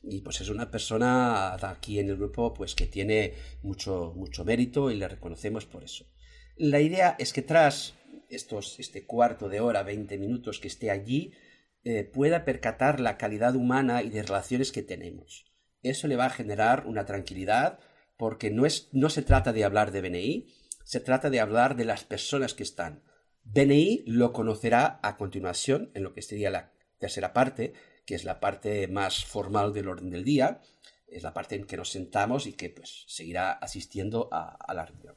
Y 0.03 0.21
pues 0.21 0.43
es 0.43 0.51
una 0.51 0.71
persona 0.71 1.55
aquí 1.55 1.99
en 1.99 2.11
el 2.11 2.17
grupo 2.17 2.53
pues 2.53 2.75
que 2.75 2.87
tiene 2.87 3.33
mucho, 3.63 4.13
mucho 4.15 4.45
mérito 4.45 4.91
y 4.91 4.97
le 4.97 5.09
reconocemos 5.09 5.65
por 5.65 5.83
eso. 5.83 6.05
La 6.57 6.81
idea 6.81 7.17
es 7.19 7.33
que 7.33 7.41
tras 7.41 7.95
estos, 8.29 8.79
este 8.79 9.07
cuarto 9.07 9.49
de 9.49 9.61
hora, 9.61 9.83
20 9.83 10.19
minutos 10.19 10.61
que 10.61 10.69
esté 10.69 10.91
allí, 10.91 11.33
eh, 11.85 12.05
pueda 12.05 12.45
percatar 12.45 13.01
la 13.01 13.17
calidad 13.17 13.57
humana 13.57 14.03
y 14.03 14.11
de 14.11 14.23
relaciones 14.23 14.73
que 14.73 14.83
tenemos. 14.83 15.54
Eso 15.85 16.09
le 16.09 16.17
va 16.17 16.27
a 16.27 16.31
generar 16.31 16.87
una 16.87 17.05
tranquilidad 17.05 17.79
porque 18.17 18.51
no, 18.51 18.67
es, 18.67 18.89
no 18.93 19.11
se 19.11 19.23
trata 19.23 19.53
de 19.53 19.65
hablar 19.65 19.93
de 19.93 20.01
BNI, 20.01 20.47
se 20.85 21.01
trata 21.01 21.31
de 21.31 21.41
hablar 21.41 21.77
de 21.77 21.85
las 21.85 22.05
personas 22.05 22.55
que 22.55 22.63
están. 22.63 23.03
BNI 23.45 24.05
lo 24.07 24.33
conocerá 24.33 24.99
a 25.03 25.17
continuación 25.17 25.91
en 25.95 26.03
lo 26.03 26.13
que 26.13 26.23
sería 26.23 26.51
la 26.51 26.73
tercera 26.99 27.33
parte, 27.33 27.75
que 28.07 28.15
es 28.15 28.25
la 28.25 28.41
parte 28.41 28.89
más 28.89 29.25
formal 29.25 29.73
del 29.73 29.89
orden 29.89 30.11
del 30.11 30.25
día, 30.25 30.63
es 31.07 31.23
la 31.23 31.35
parte 31.35 31.55
en 31.55 31.67
que 31.67 31.77
nos 31.77 31.91
sentamos 31.91 32.47
y 32.47 32.55
que 32.55 32.71
pues 32.71 33.05
seguirá 33.07 33.53
asistiendo 33.53 34.29
a, 34.33 34.57
a 34.57 34.75
la 34.75 34.87
reunión. 34.87 35.17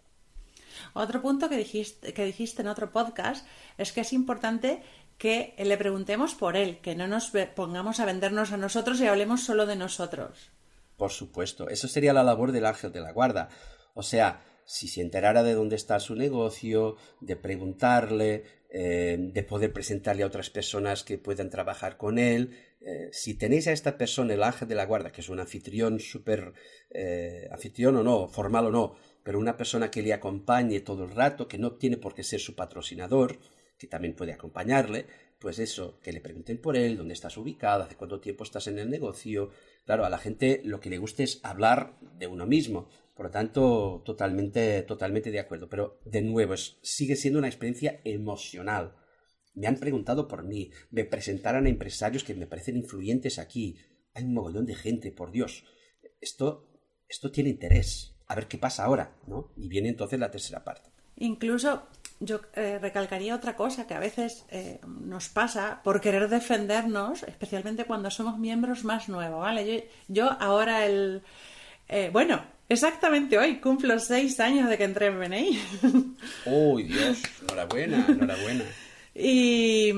Otro 0.93 1.21
punto 1.21 1.49
que 1.49 1.57
dijiste, 1.57 2.13
que 2.13 2.25
dijiste 2.25 2.61
en 2.61 2.67
otro 2.67 2.91
podcast 2.91 3.47
es 3.77 3.91
que 3.93 4.01
es 4.01 4.13
importante 4.13 4.83
que 5.17 5.55
le 5.57 5.77
preguntemos 5.77 6.35
por 6.35 6.55
él, 6.55 6.79
que 6.79 6.95
no 6.95 7.07
nos 7.07 7.31
pongamos 7.55 7.99
a 7.99 8.05
vendernos 8.05 8.51
a 8.51 8.57
nosotros 8.57 8.99
y 8.99 9.07
hablemos 9.07 9.43
solo 9.43 9.65
de 9.65 9.75
nosotros. 9.75 10.51
Por 10.97 11.11
supuesto, 11.11 11.69
eso 11.69 11.87
sería 11.87 12.11
la 12.11 12.23
labor 12.23 12.51
del 12.51 12.65
ángel 12.65 12.91
de 12.91 13.01
la 13.01 13.13
guarda. 13.13 13.49
O 13.93 14.03
sea, 14.03 14.43
si 14.65 14.87
se 14.87 15.01
enterara 15.01 15.43
de 15.43 15.53
dónde 15.53 15.75
está 15.75 15.99
su 15.99 16.15
negocio, 16.15 16.97
de 17.21 17.35
preguntarle, 17.35 18.43
eh, 18.69 19.17
de 19.17 19.43
poder 19.43 19.71
presentarle 19.71 20.23
a 20.23 20.27
otras 20.27 20.49
personas 20.49 21.03
que 21.03 21.17
puedan 21.17 21.49
trabajar 21.49 21.95
con 21.95 22.19
él. 22.19 22.57
Eh, 22.81 23.09
si 23.13 23.35
tenéis 23.35 23.67
a 23.67 23.71
esta 23.71 23.97
persona, 23.97 24.33
el 24.33 24.43
ángel 24.43 24.67
de 24.67 24.75
la 24.75 24.85
guarda, 24.85 25.11
que 25.11 25.21
es 25.21 25.29
un 25.29 25.39
anfitrión 25.39 25.99
súper 25.99 26.53
eh, 26.89 27.47
anfitrión 27.51 27.95
o 27.95 28.03
no, 28.03 28.27
formal 28.27 28.65
o 28.65 28.71
no, 28.71 28.95
pero 29.23 29.39
una 29.39 29.55
persona 29.55 29.89
que 29.89 30.01
le 30.01 30.13
acompañe 30.13 30.81
todo 30.81 31.05
el 31.05 31.11
rato, 31.11 31.47
que 31.47 31.57
no 31.57 31.73
tiene 31.77 31.97
por 31.97 32.13
qué 32.13 32.23
ser 32.23 32.41
su 32.41 32.55
patrocinador, 32.55 33.39
que 33.77 33.87
también 33.87 34.15
puede 34.15 34.33
acompañarle, 34.33 35.05
pues 35.39 35.59
eso, 35.59 35.99
que 36.01 36.11
le 36.11 36.21
pregunten 36.21 36.59
por 36.59 36.75
él, 36.75 36.97
dónde 36.97 37.13
estás 37.13 37.37
ubicado, 37.37 37.83
hace 37.83 37.95
cuánto 37.95 38.19
tiempo 38.19 38.43
estás 38.43 38.67
en 38.67 38.79
el 38.79 38.89
negocio. 38.89 39.51
Claro, 39.85 40.05
a 40.05 40.09
la 40.09 40.17
gente 40.17 40.61
lo 40.63 40.79
que 40.79 40.89
le 40.89 40.97
gusta 40.97 41.23
es 41.23 41.39
hablar 41.43 41.97
de 42.01 42.27
uno 42.27 42.45
mismo. 42.45 42.89
Por 43.15 43.27
lo 43.27 43.31
tanto, 43.31 44.01
totalmente, 44.05 44.83
totalmente 44.83 45.31
de 45.31 45.39
acuerdo. 45.39 45.69
Pero, 45.69 45.99
de 46.05 46.21
nuevo, 46.21 46.55
sigue 46.57 47.15
siendo 47.15 47.39
una 47.39 47.47
experiencia 47.47 48.01
emocional. 48.03 48.95
Me 49.53 49.67
han 49.67 49.77
preguntado 49.77 50.27
por 50.27 50.43
mí, 50.43 50.71
me 50.91 51.03
presentaron 51.03 51.65
a 51.65 51.69
empresarios 51.69 52.23
que 52.23 52.35
me 52.35 52.47
parecen 52.47 52.77
influyentes 52.77 53.39
aquí. 53.39 53.77
Hay 54.13 54.23
un 54.23 54.33
mogollón 54.33 54.65
de 54.65 54.75
gente, 54.75 55.11
por 55.11 55.31
Dios. 55.31 55.65
Esto, 56.19 56.69
esto 57.07 57.31
tiene 57.31 57.49
interés 57.51 58.17
a 58.27 58.35
ver 58.35 58.47
qué 58.47 58.57
pasa 58.57 58.83
ahora, 58.83 59.15
¿no? 59.25 59.51
Y 59.55 59.67
viene 59.69 59.89
entonces 59.89 60.19
la 60.19 60.31
tercera 60.31 60.63
parte. 60.63 60.91
Incluso 61.15 61.87
yo 62.19 62.41
eh, 62.55 62.79
recalcaría 62.81 63.35
otra 63.35 63.55
cosa 63.55 63.85
que 63.85 63.93
a 63.93 63.99
veces 63.99 64.45
eh, 64.49 64.79
nos 64.85 65.29
pasa 65.29 65.81
por 65.83 66.01
querer 66.01 66.29
defendernos, 66.29 67.23
especialmente 67.23 67.85
cuando 67.85 68.09
somos 68.09 68.39
miembros 68.39 68.83
más 68.83 69.07
nuevos, 69.07 69.41
¿vale? 69.41 69.89
Yo, 70.07 70.31
ahora 70.39 70.85
el... 70.85 71.21
Eh, 71.89 72.09
bueno, 72.11 72.43
exactamente 72.67 73.37
hoy 73.37 73.59
cumplo 73.59 73.99
seis 73.99 74.39
años 74.39 74.69
de 74.69 74.77
que 74.77 74.83
entré 74.83 75.07
en 75.07 75.19
BNI. 75.19 75.61
¡Uy, 76.45 76.83
Dios! 76.83 77.21
Enhorabuena, 77.43 78.05
enhorabuena. 78.07 78.63
y 79.13 79.91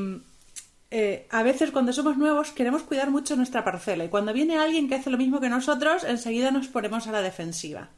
a 1.30 1.44
veces 1.44 1.72
cuando 1.72 1.94
somos 1.94 2.18
nuevos 2.18 2.52
queremos 2.52 2.82
cuidar 2.82 3.12
mucho 3.12 3.36
nuestra 3.36 3.64
parcela 3.64 4.04
y 4.04 4.10
cuando 4.10 4.34
viene 4.34 4.58
alguien 4.58 4.90
que 4.90 4.96
hace 4.96 5.10
lo 5.10 5.18
mismo 5.18 5.40
que 5.40 5.50
nosotros, 5.50 6.04
enseguida 6.04 6.52
nos 6.52 6.68
ponemos 6.68 7.08
a 7.08 7.12
la 7.12 7.22
defensiva. 7.22 7.90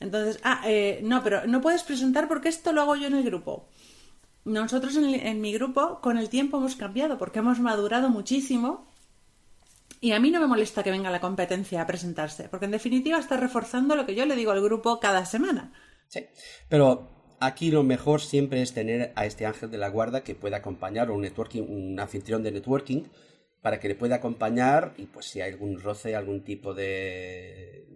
Entonces, 0.00 0.40
ah, 0.44 0.62
eh, 0.66 1.00
no, 1.02 1.22
pero 1.22 1.46
no 1.46 1.60
puedes 1.60 1.82
presentar 1.82 2.28
porque 2.28 2.48
esto 2.48 2.72
lo 2.72 2.82
hago 2.82 2.96
yo 2.96 3.08
en 3.08 3.14
el 3.14 3.24
grupo. 3.24 3.68
Nosotros 4.44 4.96
en, 4.96 5.40
mi 5.40 5.52
grupo 5.52 6.00
con 6.00 6.16
el 6.16 6.28
tiempo 6.28 6.56
hemos 6.56 6.76
cambiado 6.76 7.18
porque 7.18 7.40
hemos 7.40 7.60
madurado 7.60 8.08
muchísimo 8.08 8.88
y 10.00 10.12
a 10.12 10.20
mí 10.20 10.30
no 10.30 10.40
me 10.40 10.46
molesta 10.46 10.82
que 10.82 10.90
venga 10.90 11.10
la 11.10 11.20
competencia 11.20 11.82
a 11.82 11.86
presentarse, 11.86 12.48
porque 12.48 12.66
en 12.66 12.70
definitiva 12.70 13.18
está 13.18 13.36
reforzando 13.36 13.96
lo 13.96 14.06
que 14.06 14.14
yo 14.14 14.24
le 14.24 14.36
digo 14.36 14.52
al 14.52 14.62
grupo 14.62 15.00
cada 15.00 15.26
semana. 15.26 15.72
Sí, 16.06 16.24
pero 16.68 17.08
aquí 17.40 17.70
lo 17.70 17.82
mejor 17.82 18.20
siempre 18.20 18.62
es 18.62 18.72
tener 18.72 19.12
a 19.16 19.26
este 19.26 19.44
ángel 19.44 19.70
de 19.70 19.78
la 19.78 19.88
guarda 19.88 20.22
que 20.22 20.36
pueda 20.36 20.58
acompañar 20.58 21.10
o 21.10 21.14
un 21.14 21.22
networking, 21.22 21.62
un 21.62 21.98
anfitrión 21.98 22.42
de 22.42 22.52
networking 22.52 23.02
para 23.60 23.80
que 23.80 23.88
le 23.88 23.96
pueda 23.96 24.16
acompañar 24.16 24.94
y 24.96 25.06
pues 25.06 25.26
si 25.26 25.40
hay 25.40 25.52
algún 25.52 25.80
roce, 25.80 26.14
algún 26.14 26.44
tipo 26.44 26.74
de 26.74 27.86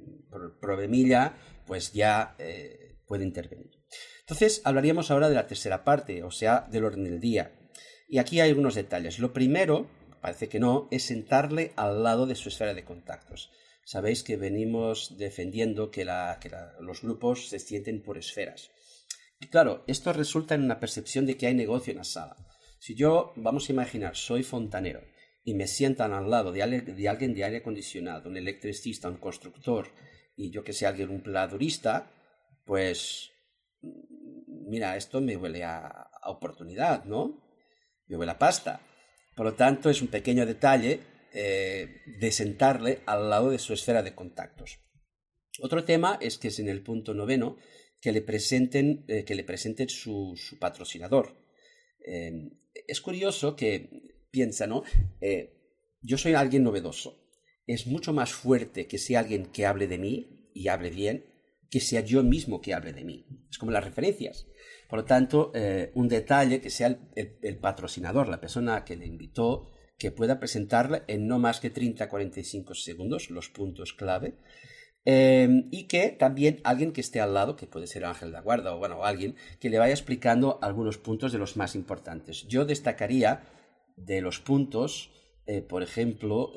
problemilla, 0.60 1.34
pues 1.66 1.92
ya 1.92 2.34
eh, 2.38 2.96
puede 3.06 3.24
intervenir. 3.24 3.70
Entonces, 4.20 4.62
hablaríamos 4.64 5.10
ahora 5.10 5.28
de 5.28 5.34
la 5.34 5.46
tercera 5.46 5.84
parte, 5.84 6.22
o 6.22 6.30
sea, 6.30 6.66
del 6.70 6.84
orden 6.84 7.04
del 7.04 7.20
día. 7.20 7.52
Y 8.08 8.18
aquí 8.18 8.40
hay 8.40 8.50
algunos 8.50 8.74
detalles. 8.74 9.18
Lo 9.18 9.32
primero, 9.32 9.88
parece 10.20 10.48
que 10.48 10.60
no, 10.60 10.88
es 10.90 11.04
sentarle 11.04 11.72
al 11.76 12.02
lado 12.02 12.26
de 12.26 12.34
su 12.34 12.48
esfera 12.48 12.74
de 12.74 12.84
contactos. 12.84 13.50
Sabéis 13.84 14.22
que 14.22 14.36
venimos 14.36 15.16
defendiendo 15.18 15.90
que, 15.90 16.06
los 16.80 17.02
grupos 17.02 17.48
se 17.48 17.58
sienten 17.58 18.02
por 18.02 18.16
esferas. 18.16 18.70
Y 19.40 19.48
claro, 19.48 19.82
esto 19.88 20.12
resulta 20.12 20.54
en 20.54 20.62
una 20.62 20.78
percepción 20.78 21.26
de 21.26 21.36
que 21.36 21.46
hay 21.48 21.54
negocio 21.54 21.90
en 21.90 21.98
la 21.98 22.04
sala. 22.04 22.36
Si 22.78 22.94
yo, 22.94 23.32
vamos 23.36 23.68
a 23.68 23.72
imaginar, 23.72 24.16
soy 24.16 24.44
fontanero 24.44 25.02
y 25.44 25.54
me 25.54 25.66
sientan 25.66 26.12
al 26.12 26.30
lado 26.30 26.52
de, 26.52 26.62
alguien 26.62 27.34
de 27.34 27.44
aire 27.44 27.56
acondicionado, 27.58 28.28
un 28.28 28.36
electricista, 28.36 29.08
un 29.08 29.16
constructor, 29.16 29.88
y 30.36 30.50
yo 30.50 30.64
que 30.64 30.72
sé, 30.72 30.86
alguien 30.86 31.10
un 31.10 31.22
pladurista, 31.22 32.10
pues 32.64 33.30
mira, 34.72 34.96
esto 34.96 35.20
me 35.20 35.36
huele 35.36 35.64
a, 35.64 36.10
oportunidad, 36.24 37.04
¿no? 37.04 37.42
Me 38.06 38.16
huele 38.16 38.32
a 38.32 38.38
pasta. 38.38 38.80
Por 39.34 39.46
lo 39.46 39.54
tanto, 39.54 39.90
es 39.90 40.02
un 40.02 40.08
pequeño 40.08 40.46
detalle 40.46 41.00
eh, 41.32 42.02
de 42.06 42.30
sentarle 42.30 43.00
al 43.06 43.28
lado 43.28 43.50
de 43.50 43.58
su 43.58 43.72
esfera 43.72 44.02
de 44.02 44.14
contactos. 44.14 44.78
Otro 45.60 45.84
tema 45.84 46.18
es 46.20 46.38
que 46.38 46.48
es 46.48 46.58
en 46.58 46.68
el 46.68 46.82
punto 46.82 47.12
noveno 47.14 47.56
que 48.00 48.12
le 48.12 48.22
presenten, 48.22 49.04
eh, 49.08 49.24
que 49.24 49.34
le 49.34 49.44
presenten 49.44 49.88
su, 49.88 50.34
patrocinador. 50.60 51.36
Em, 52.04 52.50
es 52.86 53.00
curioso 53.00 53.54
que 53.54 53.90
piensa, 54.30 54.66
¿no? 54.66 54.82
Eh, 55.20 55.54
yo 56.00 56.18
soy 56.18 56.34
alguien 56.34 56.64
novedoso. 56.64 57.21
Es 57.66 57.86
mucho 57.86 58.12
más 58.12 58.32
fuerte 58.32 58.86
que 58.86 58.98
sea 58.98 59.20
alguien 59.20 59.46
que 59.46 59.66
hable 59.66 59.86
de 59.86 59.98
mí 59.98 60.50
y 60.54 60.68
hable 60.68 60.90
bien, 60.90 61.26
que 61.70 61.80
sea 61.80 62.00
yo 62.00 62.22
mismo 62.22 62.60
que 62.60 62.74
hable 62.74 62.92
de 62.92 63.04
mí. 63.04 63.26
Es 63.50 63.58
como 63.58 63.72
las 63.72 63.84
referencias. 63.84 64.46
Por 64.88 64.98
lo 64.98 65.04
tanto, 65.06 65.52
eh, 65.54 65.90
un 65.94 66.06
detalle 66.06 66.60
que 66.60 66.68
sea 66.68 66.98
el, 67.14 67.58
patrocinador, 67.58 68.28
la 68.28 68.40
persona 68.40 68.84
que 68.84 68.94
le 68.94 69.06
invitó, 69.06 69.70
que 69.98 70.10
pueda 70.10 70.38
presentarle 70.38 71.02
en 71.06 71.26
no 71.26 71.38
más 71.38 71.60
que 71.60 71.72
30-45 71.72 72.74
segundos 72.74 73.30
los 73.30 73.48
puntos 73.48 73.94
clave. 73.94 74.34
Eh, 75.04 75.64
y 75.70 75.84
que 75.88 76.10
también 76.10 76.60
alguien 76.62 76.92
que 76.92 77.00
esté 77.00 77.20
al 77.20 77.32
lado, 77.34 77.56
que 77.56 77.66
puede 77.66 77.86
ser 77.86 78.04
Ángel 78.04 78.32
de 78.32 78.40
Guarda 78.40 78.74
o 78.74 78.78
bueno, 78.78 79.04
alguien, 79.04 79.36
que 79.60 79.70
le 79.70 79.78
vaya 79.78 79.94
explicando 79.94 80.58
algunos 80.60 80.98
puntos 80.98 81.32
de 81.32 81.38
los 81.38 81.56
más 81.56 81.74
importantes. 81.74 82.46
Yo 82.46 82.64
destacaría 82.66 83.44
de 83.96 84.20
los 84.20 84.40
puntos, 84.40 85.10
eh, 85.46 85.62
por 85.62 85.82
ejemplo, 85.82 86.52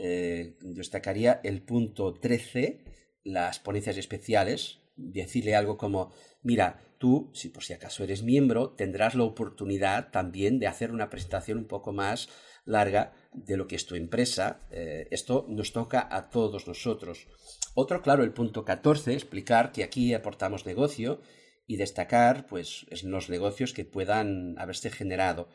destacaría 0.62 1.42
el 1.44 1.62
punto 1.62 2.14
13, 2.14 2.84
las 3.24 3.60
ponencias 3.60 3.98
especiales, 3.98 4.80
decirle 4.96 5.56
algo 5.56 5.78
como, 5.78 6.14
mira, 6.42 6.80
tú, 6.98 7.32
si 7.34 7.50
por 7.50 7.64
si 7.64 7.74
acaso 7.74 8.04
eres 8.04 8.24
miembro, 8.24 8.72
tendrás 8.72 9.16
la 9.16 9.24
oportunidad 9.24 10.12
también 10.12 10.60
de 10.60 10.68
hacer 10.68 10.92
una 10.92 11.10
presentación 11.10 11.58
un 11.58 11.68
poco 11.68 11.92
más 11.92 12.30
larga 12.66 13.14
de 13.34 13.58
lo 13.58 13.68
que 13.68 13.76
es 13.76 13.86
tu 13.86 13.96
empresa. 13.96 14.62
Eh, 14.72 15.08
esto 15.12 15.46
nos 15.50 15.72
toca 15.72 16.08
a 16.10 16.30
todos 16.30 16.68
nosotros. 16.68 17.28
Otro, 17.76 18.02
claro, 18.02 18.24
el 18.24 18.34
punto 18.34 18.66
14, 18.66 19.14
explicar 19.14 19.72
que 19.72 19.84
aquí 19.84 20.14
aportamos 20.14 20.66
negocio 20.66 21.22
y 21.68 21.78
destacar 21.78 22.48
pues 22.48 22.86
los 23.04 23.30
negocios 23.30 23.74
que 23.74 23.86
puedan 23.86 24.58
haberse 24.58 24.90
generado. 24.90 25.50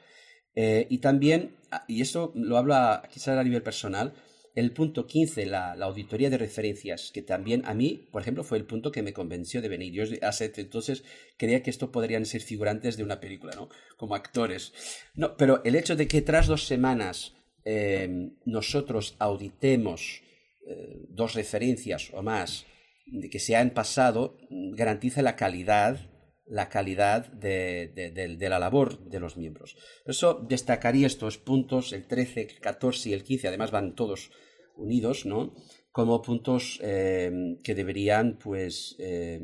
Eh, 0.55 0.87
y 0.91 0.99
también, 0.99 1.57
y 1.87 2.01
esto 2.03 2.33
lo 2.35 2.59
habla 2.59 3.03
quizás 3.13 3.39
a 3.39 3.45
nivel 3.45 3.63
personal, 3.63 4.13
el 4.55 4.73
punto 4.73 5.07
15, 5.07 5.47
la, 5.47 5.73
auditoría 5.73 6.29
de 6.29 6.39
referencias, 6.39 7.13
que 7.13 7.23
también 7.23 7.63
a 7.67 7.75
mí, 7.75 8.09
por 8.11 8.23
ejemplo, 8.23 8.43
fue 8.43 8.59
el 8.59 8.65
punto 8.65 8.91
que 8.91 9.03
me 9.03 9.13
convenció 9.13 9.63
de 9.63 9.69
venir. 9.69 9.93
Yo 9.93 10.05
hace 10.23 10.53
entonces 10.57 11.05
creía 11.37 11.63
que 11.63 11.71
esto 11.71 11.93
podrían 11.93 12.27
ser 12.27 12.41
figurantes 12.41 12.97
de 12.97 13.05
una 13.05 13.21
película, 13.21 13.53
¿no? 13.55 13.69
Como 13.97 14.15
actores. 14.15 14.73
No, 15.15 15.37
pero 15.37 15.63
el 15.65 15.77
hecho 15.77 15.95
de 15.95 16.09
que 16.09 16.23
tras 16.23 16.49
dos 16.49 16.67
semanas 16.67 17.35
em, 17.65 18.37
nosotros 18.45 19.15
auditemos 19.19 20.23
eh, 20.67 21.07
dos 21.09 21.35
referencias 21.35 22.11
o 22.13 22.23
más 22.23 22.67
de 23.07 23.31
que 23.31 23.39
se 23.39 23.57
han 23.57 23.71
pasado, 23.71 24.37
garantiza 24.51 25.23
la 25.23 25.37
calidad 25.37 26.10
la 26.51 26.69
calidad 26.69 27.27
de, 27.33 28.37
la 28.41 28.59
labor 28.59 28.99
de 29.05 29.21
los 29.21 29.37
miembros. 29.37 29.77
Por 30.05 30.11
eso 30.11 30.47
destacaría 30.49 31.07
estos 31.07 31.39
puntos, 31.39 31.93
el 31.93 32.07
13, 32.07 32.41
el 32.41 32.61
14 32.61 33.11
y 33.11 33.13
el 33.13 33.23
15, 33.23 33.49
además 33.49 33.71
van 33.71 33.95
todos 33.95 34.33
unidos, 34.77 35.27
¿no? 35.27 35.55
Como 35.93 36.21
puntos 36.21 36.81
eh, 36.83 37.57
que 37.63 37.75
deberían, 37.75 38.37
pues, 38.37 38.97
eh, 38.99 39.41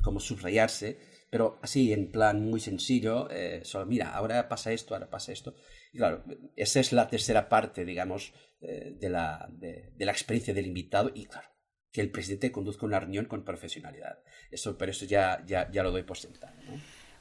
como 0.00 0.20
subrayarse, 0.20 0.98
pero 1.28 1.58
así 1.60 1.92
en 1.92 2.12
plan 2.12 2.40
muy 2.40 2.60
sencillo, 2.60 3.28
eh, 3.30 3.62
solo 3.64 3.86
mira, 3.86 4.14
ahora 4.14 4.48
pasa 4.48 4.72
esto, 4.72 4.94
ahora 4.94 5.10
pasa 5.10 5.32
esto. 5.32 5.56
Y 5.92 5.98
claro, 5.98 6.24
esa 6.54 6.78
es 6.78 6.92
la 6.92 7.08
tercera 7.08 7.48
parte, 7.48 7.84
digamos, 7.84 8.32
de, 8.60 9.08
la, 9.10 9.48
de 9.50 10.04
la 10.04 10.12
experiencia 10.12 10.54
del 10.54 10.66
invitado 10.66 11.12
y 11.14 11.26
claro, 11.26 11.48
que 11.96 12.02
el 12.02 12.10
presidente 12.10 12.52
conduzca 12.52 12.84
una 12.84 13.00
reunión 13.00 13.24
con 13.24 13.42
profesionalidad. 13.42 14.18
Eso, 14.50 14.76
pero 14.76 14.90
eso 14.90 15.06
ya, 15.06 15.42
ya, 15.46 15.70
ya 15.70 15.82
lo 15.82 15.90
doy 15.90 16.02
por 16.02 16.18
sentado. 16.18 16.52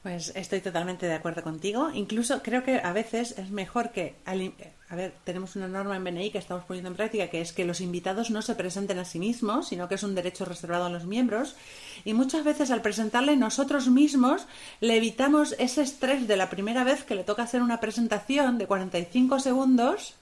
Pues 0.03 0.33
estoy 0.35 0.59
totalmente 0.59 1.05
de 1.05 1.13
acuerdo 1.13 1.43
contigo. 1.43 1.91
Incluso 1.93 2.43
creo 2.43 2.61
que 2.65 2.81
a 2.83 2.91
veces 2.91 3.35
es 3.37 3.51
mejor 3.51 3.93
que... 3.93 4.17
A 4.25 4.95
ver, 4.97 5.13
tenemos 5.23 5.55
una 5.55 5.69
norma 5.69 5.95
en 5.95 6.03
BNI 6.03 6.29
que 6.29 6.39
estamos 6.39 6.65
poniendo 6.65 6.89
en 6.89 6.97
práctica 6.97 7.29
que 7.29 7.39
es 7.39 7.53
que 7.53 7.63
los 7.63 7.79
invitados 7.79 8.31
no 8.31 8.41
se 8.41 8.53
presenten 8.55 8.99
a 8.99 9.05
sí 9.05 9.17
mismos, 9.17 9.69
sino 9.69 9.87
que 9.87 9.95
es 9.95 10.03
un 10.03 10.13
derecho 10.13 10.43
reservado 10.43 10.87
a 10.87 10.89
los 10.89 11.05
miembros. 11.05 11.55
Y 12.03 12.13
muchas 12.13 12.43
veces 12.43 12.69
al 12.69 12.81
presentarle 12.81 13.37
nosotros 13.37 13.87
mismos 13.87 14.45
le 14.81 14.97
evitamos 14.97 15.55
ese 15.57 15.83
estrés 15.83 16.27
de 16.27 16.35
la 16.35 16.49
primera 16.49 16.83
vez 16.83 17.05
que 17.05 17.15
le 17.15 17.23
toca 17.23 17.43
hacer 17.43 17.61
una 17.61 17.79
presentación 17.79 18.57
de 18.57 18.67
45 18.67 19.39
segundos, 19.39 20.15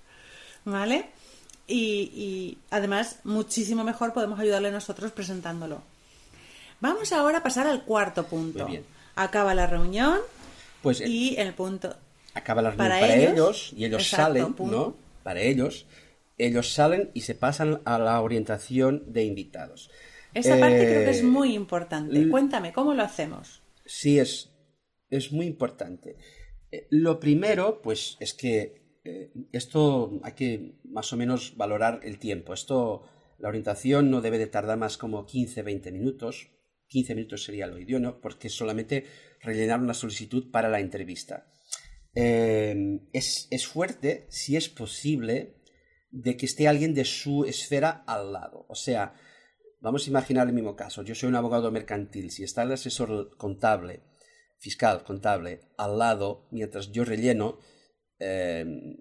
¿vale? 0.63 1.10
Y, 1.67 2.58
además 2.69 3.19
muchísimo 3.23 3.84
mejor 3.84 4.13
podemos 4.13 4.39
ayudarle 4.39 4.71
nosotros 4.71 5.12
presentándolo. 5.12 5.82
Vamos 6.82 7.13
ahora 7.13 7.39
a 7.39 7.43
pasar 7.43 7.67
al 7.67 7.84
cuarto 7.84 8.26
punto. 8.26 8.67
Acaba 9.15 9.54
la 9.54 9.67
reunión 9.67 10.19
pues, 10.82 11.02
eh, 11.02 11.08
y 11.08 11.36
el 11.38 11.54
punto... 11.54 11.95
Acaba 12.34 12.62
la 12.62 12.71
reunión 12.71 12.89
para, 12.89 13.15
ellos, 13.15 13.73
y 13.76 13.86
ellos 13.86 14.08
salen, 14.08 14.56
¿no? 14.60 14.95
Para 15.23 15.41
ellos, 15.41 15.86
ellos 16.38 16.73
salen 16.73 17.12
y 17.13 17.21
se 17.21 17.36
pasan 17.36 17.82
a 17.86 17.99
la 17.99 18.19
orientación 18.21 19.04
de 19.08 19.23
invitados. 19.23 19.89
Esa 20.34 20.60
parte 20.60 20.86
creo 20.86 21.06
que 21.06 21.12
es 21.12 21.19
eh, 21.19 21.23
muy 21.23 21.54
importante. 21.54 22.28
Cuéntame, 22.28 22.73
¿cómo 22.73 22.93
lo 22.93 23.04
hacemos? 23.04 23.62
Sí, 23.86 24.19
es, 24.19 24.49
es 25.10 25.32
muy 25.32 25.45
importante. 25.45 26.17
Eh, 26.71 26.88
lo 26.89 27.19
primero, 27.19 27.82
pues, 27.82 28.17
es 28.19 28.34
que 28.34 28.83
eh, 29.04 29.32
esto 29.52 30.20
hay 30.24 30.34
que 30.34 30.80
más 30.86 31.12
o 31.13 31.18
menos 31.18 31.56
valorar 31.58 32.00
el 32.04 32.20
tiempo. 32.20 32.54
Esto, 32.54 33.04
la 33.38 33.50
orientación 33.50 34.10
no 34.10 34.22
debe 34.22 34.38
de 34.38 34.48
tardar 34.48 34.78
más 34.78 34.98
como 34.98 35.26
15-20 35.26 35.92
minutos. 35.92 36.50
15 36.88 37.16
minutos 37.16 37.44
sería 37.44 37.68
lo 37.68 37.80
idóneo, 37.80 38.22
porque 38.22 38.48
es 38.48 38.54
solamente 38.54 39.06
rellenar 39.42 39.80
una 39.80 39.94
solicitud 39.94 40.52
para 40.52 40.70
la 40.70 40.80
entrevista. 40.80 41.52
Eh, 42.16 43.00
es, 43.12 43.48
es 43.50 43.68
fuerte, 43.68 44.28
si 44.30 44.56
es 44.56 44.70
posible, 44.70 45.56
de 46.12 46.38
que 46.38 46.46
esté 46.46 46.68
alguien 46.68 46.94
de 46.94 47.06
su 47.06 47.46
esfera 47.46 48.04
al 48.06 48.32
lado. 48.32 48.66
O 48.70 48.76
sea, 48.76 49.16
vamos 49.82 50.06
a 50.06 50.10
imaginar 50.12 50.48
el 50.48 50.54
mismo 50.54 50.76
caso. 50.76 51.02
Yo 51.02 51.16
soy 51.16 51.30
un 51.30 51.36
abogado 51.36 51.72
mercantil. 51.72 52.30
Si 52.32 52.44
está 52.44 52.63
el 52.63 52.72
asesor 52.72 53.36
contable, 53.38 54.04
fiscal, 54.60 55.04
contable, 55.04 55.60
al 55.78 55.98
lado, 55.98 56.48
mientras 56.52 56.92
yo 56.92 57.04
relleno, 57.04 57.58
Em, 58.23 58.95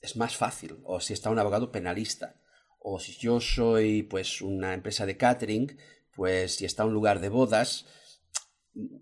es 0.00 0.16
más 0.16 0.36
fácil. 0.36 0.78
O 0.84 1.00
si 1.00 1.12
está 1.12 1.30
un 1.30 1.38
abogado 1.38 1.72
penalista. 1.72 2.40
O 2.78 3.00
si 3.00 3.12
yo 3.16 3.40
soy 3.40 4.04
pues 4.04 4.40
una 4.40 4.74
empresa 4.74 5.06
de 5.06 5.16
catering, 5.16 5.76
pues 6.14 6.56
si 6.56 6.64
está 6.64 6.84
un 6.84 6.94
lugar 6.94 7.20
de 7.20 7.28
bodas, 7.28 7.86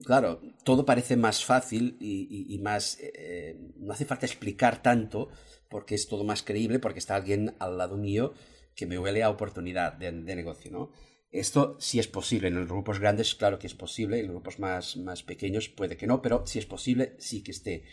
claro, 0.04 0.40
todo 0.64 0.86
parece 0.86 1.16
más 1.16 1.44
fácil 1.44 1.96
y, 2.00 2.58
más... 2.62 2.98
Eh, 3.00 3.58
no 3.76 3.92
hace 3.92 4.06
falta 4.06 4.26
explicar 4.26 4.82
tanto 4.82 5.28
porque 5.68 5.94
es 5.94 6.08
todo 6.08 6.24
más 6.24 6.42
creíble, 6.42 6.78
porque 6.78 7.00
está 7.00 7.16
alguien 7.16 7.56
al 7.58 7.76
lado 7.76 7.96
mío 7.96 8.32
que 8.74 8.86
me 8.86 8.98
huele 8.98 9.22
a 9.22 9.30
oportunidad 9.30 9.92
de, 9.94 10.12
negocio, 10.12 10.70
¿no? 10.70 10.90
Esto 11.30 11.76
sí 11.80 11.98
es 11.98 12.06
posible. 12.06 12.48
En 12.48 12.54
los 12.54 12.68
grupos 12.68 13.00
grandes, 13.00 13.34
claro 13.34 13.58
que 13.58 13.66
es 13.66 13.74
posible. 13.74 14.20
En 14.20 14.26
los 14.26 14.34
grupos 14.34 14.60
más, 14.60 14.96
más 14.96 15.24
pequeños 15.24 15.68
puede 15.68 15.96
que 15.96 16.06
no, 16.06 16.22
pero 16.22 16.46
si 16.46 16.60
es 16.60 16.66
posible, 16.66 17.16
sí 17.18 17.42
que 17.42 17.50
esté. 17.50 17.84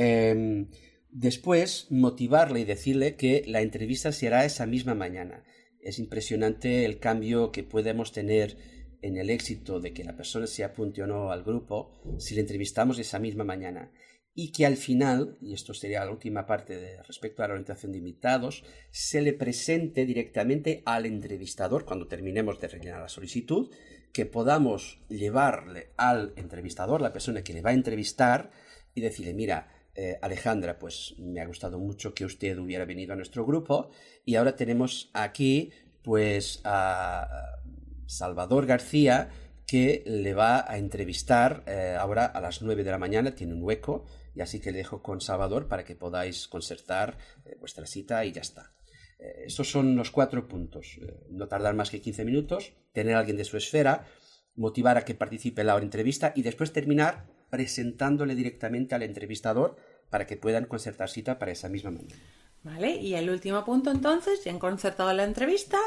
Em, 0.00 0.68
después, 1.10 1.88
motivarle 1.90 2.60
y 2.60 2.64
decirle 2.64 3.16
que 3.16 3.42
la 3.48 3.62
entrevista 3.62 4.12
se 4.12 4.28
hará 4.28 4.44
esa 4.44 4.64
misma 4.64 4.94
mañana. 4.94 5.42
Es 5.80 5.98
impresionante 5.98 6.84
el 6.84 7.00
cambio 7.00 7.50
que 7.50 7.64
podemos 7.64 8.12
tener 8.12 8.56
en 9.02 9.16
el 9.16 9.28
éxito 9.28 9.80
de 9.80 9.92
que 9.92 10.04
la 10.04 10.16
persona 10.16 10.46
se 10.46 10.62
apunte 10.62 11.02
o 11.02 11.08
no 11.08 11.32
al 11.32 11.42
grupo 11.42 11.90
si 12.18 12.36
le 12.36 12.42
entrevistamos 12.42 13.00
esa 13.00 13.18
misma 13.18 13.42
mañana. 13.42 13.90
Y 14.34 14.52
que 14.52 14.66
al 14.66 14.76
final, 14.76 15.36
y 15.40 15.52
esto 15.52 15.74
sería 15.74 16.04
la 16.04 16.12
última 16.12 16.46
parte 16.46 17.02
respecto 17.02 17.42
a 17.42 17.48
la 17.48 17.54
orientación 17.54 17.90
de 17.90 17.98
invitados, 17.98 18.62
se 18.92 19.20
le 19.20 19.32
presente 19.32 20.06
directamente 20.06 20.84
al 20.86 21.06
entrevistador 21.06 21.84
cuando 21.84 22.06
terminemos 22.06 22.60
de 22.60 22.68
rellenar 22.68 23.00
la 23.00 23.08
solicitud, 23.08 23.74
que 24.12 24.26
podamos 24.26 25.00
llevarle 25.08 25.90
al 25.96 26.34
entrevistador, 26.36 27.02
la 27.02 27.12
persona 27.12 27.42
que 27.42 27.52
le 27.52 27.62
va 27.62 27.70
a 27.70 27.74
entrevistar, 27.74 28.52
y 28.94 29.00
decirle, 29.00 29.34
mira, 29.34 29.77
eh, 30.00 30.16
Alejandra, 30.22 30.78
pues 30.78 31.16
me 31.18 31.40
ha 31.40 31.46
gustado 31.46 31.76
mucho 31.76 32.14
que 32.14 32.24
usted 32.24 32.56
hubiera 32.56 32.84
venido 32.84 33.14
a 33.14 33.16
nuestro 33.16 33.44
grupo 33.44 33.90
y 34.24 34.36
ahora 34.36 34.54
tenemos 34.54 35.10
aquí 35.12 35.72
pues 36.04 36.60
a 36.62 37.58
Salvador 38.06 38.64
García 38.64 39.28
que 39.66 40.04
le 40.06 40.34
va 40.34 40.64
a 40.70 40.78
entrevistar 40.78 41.64
eh, 41.66 41.96
ahora 41.98 42.26
a 42.26 42.40
las 42.40 42.62
9 42.62 42.84
de 42.84 42.90
la 42.92 42.98
mañana, 42.98 43.34
tiene 43.34 43.54
un 43.54 43.62
hueco 43.64 44.04
y 44.36 44.40
así 44.40 44.60
que 44.60 44.70
le 44.70 44.78
dejo 44.78 45.02
con 45.02 45.20
Salvador 45.20 45.66
para 45.66 45.84
que 45.84 45.96
podáis 45.96 46.46
concertar 46.46 47.18
eh, 47.44 47.56
vuestra 47.58 47.84
cita 47.84 48.24
y 48.24 48.30
ya 48.30 48.42
está. 48.42 48.72
estos 49.18 49.68
son 49.68 49.96
los 49.96 50.12
cuatro 50.12 50.46
puntos. 50.46 51.00
no 51.28 51.48
tardar 51.48 51.74
más 51.74 51.90
que 51.90 52.00
15 52.00 52.24
minutos, 52.24 52.72
tener 52.92 53.16
a 53.16 53.18
alguien 53.18 53.36
de 53.36 53.44
su 53.44 53.56
esfera, 53.56 54.06
motivar 54.54 54.96
a 54.96 55.04
que 55.04 55.16
participe 55.16 55.62
en 55.62 55.66
la 55.66 55.76
entrevista 55.78 56.32
y 56.36 56.42
después 56.42 56.72
terminar 56.72 57.26
presentándole 57.50 58.34
directamente 58.34 58.94
al 58.94 59.02
entrevistador 59.02 59.76
para 60.10 60.26
que 60.26 60.36
puedan 60.36 60.66
concertar 60.66 61.10
cita 61.10 61.38
para 61.38 61.52
esa 61.52 61.68
misma 61.68 61.90
mañana. 61.90 62.22
Vale, 62.62 62.96
y 62.96 63.14
el 63.14 63.30
último 63.30 63.64
punto 63.64 63.90
entonces, 63.90 64.44
ya 64.44 64.52
han 64.52 64.58
concertado 64.58 65.12
la 65.12 65.24
entrevista, 65.24 65.78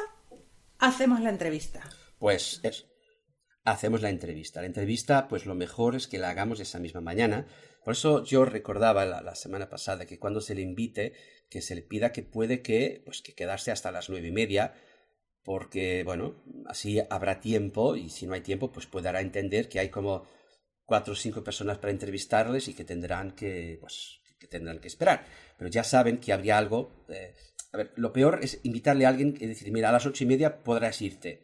hacemos 0.79 1.19
la 1.19 1.29
entrevista. 1.29 1.81
Pues 2.17 2.59
es, 2.63 2.85
hacemos 3.63 4.01
la 4.01 4.09
entrevista. 4.09 4.61
La 4.61 4.67
entrevista, 4.67 5.27
pues 5.27 5.45
lo 5.45 5.55
mejor 5.55 5.95
es 5.95 6.07
que 6.07 6.17
la 6.17 6.29
hagamos 6.29 6.59
esa 6.59 6.79
misma 6.79 7.01
mañana. 7.01 7.45
Por 7.83 7.93
eso 7.93 8.23
yo 8.23 8.45
recordaba 8.45 9.05
la, 9.05 9.35
semana 9.35 9.69
pasada 9.69 10.05
que 10.05 10.19
cuando 10.19 10.41
se 10.41 10.55
le 10.55 10.61
invite, 10.61 11.13
que 11.49 11.61
se 11.61 11.75
le 11.75 11.81
pida 11.81 12.11
que 12.11 12.23
puede 12.23 12.61
que, 12.61 13.01
pues 13.05 13.21
que 13.21 13.33
quedarse 13.33 13.71
hasta 13.71 13.91
las 13.91 14.09
nueve 14.09 14.27
y 14.27 14.31
media, 14.31 14.73
porque, 15.43 16.03
bueno, 16.03 16.35
así 16.67 16.99
habrá 17.09 17.39
tiempo 17.39 17.95
y 17.95 18.09
si 18.09 18.27
no 18.27 18.33
hay 18.33 18.41
tiempo, 18.41 18.71
pues 18.71 18.85
podrá 18.85 19.21
entender 19.21 19.67
que 19.67 19.79
hay 19.79 19.89
como 19.89 20.27
cuatro 20.91 21.13
o 21.13 21.15
cinco 21.15 21.41
personas 21.41 21.77
para 21.77 21.93
entrevistarles 21.93 22.67
y 22.67 22.73
que 22.73 22.83
tendrán 22.83 23.31
que, 23.31 23.77
pues, 23.79 24.19
que 24.37 24.47
tendrán 24.47 24.79
que 24.79 24.89
esperar. 24.89 25.23
Pero 25.57 25.69
ya 25.69 25.85
saben 25.85 26.17
que 26.17 26.33
habría 26.33 26.57
algo. 26.57 27.05
Eh, 27.07 27.33
a 27.71 27.77
ver, 27.77 27.93
lo 27.95 28.11
peor 28.11 28.39
es 28.41 28.59
invitarle 28.63 29.05
a 29.05 29.07
alguien 29.07 29.33
y 29.39 29.45
decir, 29.45 29.71
mira, 29.71 29.87
a 29.87 29.93
las 29.93 30.05
ocho 30.05 30.25
y 30.25 30.27
media 30.27 30.63
podrás 30.63 31.01
irte. 31.01 31.43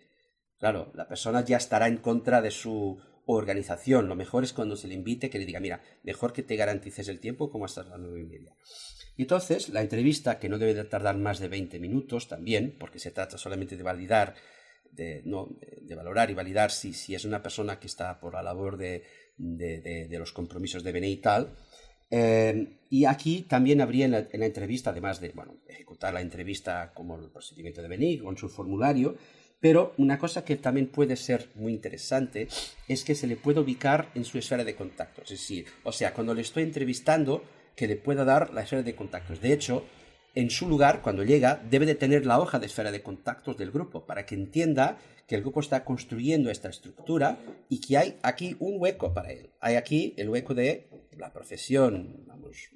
Claro, 0.59 0.91
la 0.95 1.07
persona 1.07 1.45
ya 1.45 1.55
estará 1.55 1.87
en 1.87 1.95
contra 1.95 2.41
de 2.41 2.51
su 2.51 2.99
organización. 3.25 4.09
Lo 4.09 4.17
mejor 4.17 4.43
es 4.43 4.51
cuando 4.51 4.75
se 4.75 4.89
le 4.89 4.95
invite 4.95 5.29
que 5.29 5.39
le 5.39 5.45
diga, 5.45 5.61
mira, 5.61 5.81
mejor 6.03 6.33
que 6.33 6.43
te 6.43 6.57
garantices 6.57 7.07
el 7.07 7.21
tiempo 7.21 7.49
como 7.49 7.63
hasta 7.63 7.83
las 7.83 7.99
nueve 7.99 8.19
y 8.19 8.25
media. 8.25 8.53
Y 9.15 9.21
entonces, 9.21 9.69
la 9.69 9.79
entrevista, 9.79 10.39
que 10.39 10.49
no 10.49 10.57
debe 10.57 10.73
de 10.73 10.83
tardar 10.83 11.15
más 11.15 11.39
de 11.39 11.47
20 11.47 11.79
minutos 11.79 12.27
también, 12.27 12.75
porque 12.77 12.99
se 12.99 13.11
trata 13.11 13.37
solamente 13.37 13.77
de 13.77 13.83
validar, 13.83 14.35
de, 14.91 15.21
no, 15.23 15.57
de 15.81 15.95
valorar 15.95 16.29
y 16.31 16.33
validar 16.33 16.69
si, 16.69 16.93
si, 16.93 17.15
es 17.15 17.23
una 17.23 17.41
persona 17.41 17.79
que 17.79 17.87
está 17.87 18.19
por 18.19 18.33
la 18.33 18.43
labor 18.43 18.75
de, 18.75 19.03
de, 19.37 20.07
los 20.17 20.31
compromisos 20.31 20.83
de 20.83 20.91
BNI 20.91 21.11
y 21.11 21.17
tal. 21.17 21.55
Eh, 22.09 22.79
y 22.89 23.05
aquí 23.05 23.41
también 23.41 23.81
habría 23.81 24.05
en 24.05 24.11
la, 24.11 24.27
en 24.31 24.39
la, 24.39 24.45
entrevista, 24.45 24.91
además 24.91 25.19
de 25.19 25.29
bueno, 25.29 25.57
ejecutar 25.67 26.13
la 26.13 26.21
entrevista 26.21 26.93
como 26.93 27.19
el 27.19 27.29
procedimiento 27.29 27.81
de 27.81 27.89
BNI, 27.89 28.19
con 28.19 28.37
su 28.37 28.47
formulario, 28.47 29.15
pero 29.59 29.93
una 29.97 30.19
cosa 30.19 30.45
que 30.45 30.55
también 30.55 30.87
puede 30.87 31.15
ser 31.15 31.49
muy 31.55 31.73
interesante 31.73 32.47
es 32.87 33.03
que 33.03 33.15
se 33.15 33.27
le 33.27 33.35
puede 33.35 33.59
ubicar 33.59 34.11
en 34.13 34.23
su 34.23 34.37
esfera 34.37 34.63
de 34.63 34.75
contactos. 34.75 35.31
Es 35.31 35.39
decir, 35.39 35.65
o 35.83 35.91
sea, 35.91 36.13
cuando 36.13 36.33
le 36.33 36.41
estoy 36.41 36.63
entrevistando, 36.63 37.43
que 37.75 37.87
le 37.87 37.95
pueda 37.95 38.25
dar 38.25 38.53
la 38.53 38.63
esfera 38.63 38.83
de 38.83 38.95
contactos. 38.95 39.41
De 39.41 39.53
hecho, 39.53 39.85
en 40.35 40.49
su 40.49 40.67
lugar, 40.67 41.01
cuando 41.01 41.23
llega, 41.23 41.61
debe 41.69 41.85
de 41.85 41.95
tener 41.95 42.25
la 42.25 42.39
hoja 42.39 42.59
de 42.59 42.67
esfera 42.67 42.91
de 42.91 43.01
contactos 43.01 43.57
del 43.57 43.71
grupo 43.71 44.05
para 44.05 44.25
que 44.25 44.35
entienda 44.35 44.97
que 45.27 45.35
el 45.35 45.41
grupo 45.41 45.59
está 45.59 45.83
construyendo 45.83 46.49
esta 46.49 46.69
estructura 46.69 47.37
y 47.69 47.81
que 47.81 47.97
hay 47.97 48.17
aquí 48.23 48.55
un 48.59 48.81
hueco 48.81 49.13
para 49.13 49.31
él. 49.31 49.51
Hay 49.59 49.75
aquí 49.75 50.13
el 50.17 50.29
hueco 50.29 50.53
de 50.53 50.89
la 51.17 51.33
profesión, 51.33 52.23
vamos, 52.25 52.69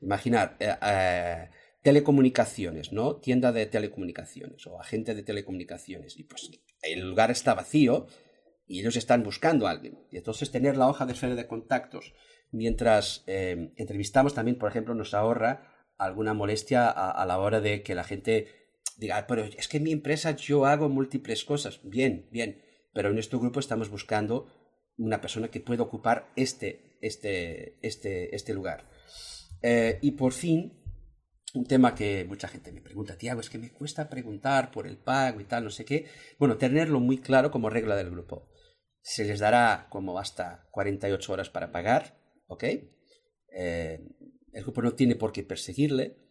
imaginar, 0.00 0.56
eh, 0.58 0.74
eh, 0.82 1.48
telecomunicaciones, 1.82 2.92
¿no? 2.92 3.16
Tienda 3.16 3.52
de 3.52 3.66
telecomunicaciones 3.66 4.66
o 4.66 4.80
agente 4.80 5.14
de 5.14 5.22
telecomunicaciones. 5.22 6.18
Y 6.18 6.24
pues 6.24 6.50
el 6.82 7.08
lugar 7.08 7.30
está 7.30 7.54
vacío 7.54 8.06
y 8.66 8.80
ellos 8.80 8.96
están 8.96 9.22
buscando 9.22 9.66
a 9.66 9.70
alguien. 9.70 9.98
Y 10.10 10.16
entonces 10.16 10.50
tener 10.50 10.76
la 10.76 10.88
hoja 10.88 11.06
de 11.06 11.12
esfera 11.12 11.36
de 11.36 11.46
contactos 11.46 12.12
mientras 12.50 13.22
eh, 13.26 13.72
entrevistamos 13.76 14.34
también, 14.34 14.58
por 14.58 14.68
ejemplo, 14.68 14.94
nos 14.94 15.14
ahorra 15.14 15.70
alguna 15.96 16.34
molestia 16.34 16.88
a, 16.88 17.24
la 17.24 17.38
hora 17.38 17.60
de 17.60 17.82
que 17.82 17.94
la 17.94 18.02
gente 18.02 18.63
diga, 18.96 19.26
pero 19.26 19.44
es 19.44 19.68
que 19.68 19.78
en 19.78 19.84
mi 19.84 19.92
empresa 19.92 20.32
yo 20.32 20.66
hago 20.66 20.88
múltiples 20.88 21.44
cosas. 21.44 21.80
Bien, 21.82 22.28
bien, 22.30 22.62
pero 22.92 23.10
en 23.10 23.18
este 23.18 23.36
grupo 23.36 23.60
estamos 23.60 23.90
buscando 23.90 24.46
una 24.96 25.20
persona 25.20 25.48
que 25.48 25.60
pueda 25.60 25.82
ocupar 25.82 26.32
este, 26.36 26.98
este, 27.00 27.78
este, 27.86 28.34
este 28.34 28.54
lugar. 28.54 28.88
Eh, 29.62 29.98
y 30.02 30.12
por 30.12 30.32
fin, 30.32 30.82
un 31.54 31.64
tema 31.66 31.94
que 31.94 32.24
mucha 32.24 32.48
gente 32.48 32.72
me 32.72 32.80
pregunta, 32.80 33.16
Tiago, 33.16 33.40
es 33.40 33.50
que 33.50 33.58
me 33.58 33.72
cuesta 33.72 34.08
preguntar 34.08 34.70
por 34.70 34.86
el 34.86 34.98
pago 34.98 35.40
y 35.40 35.44
tal, 35.44 35.64
no 35.64 35.70
sé 35.70 35.84
qué. 35.84 36.06
Bueno, 36.38 36.56
tenerlo 36.56 37.00
muy 37.00 37.18
claro 37.18 37.50
como 37.50 37.70
regla 37.70 37.96
del 37.96 38.10
grupo. 38.10 38.48
Se 39.00 39.24
les 39.24 39.40
dará 39.40 39.88
como 39.90 40.18
hasta 40.18 40.68
48 40.70 41.32
horas 41.32 41.50
para 41.50 41.70
pagar, 41.70 42.18
¿ok? 42.46 42.64
Eh, 43.56 44.00
el 44.52 44.62
grupo 44.62 44.82
no 44.82 44.94
tiene 44.94 45.16
por 45.16 45.32
qué 45.32 45.42
perseguirle 45.42 46.23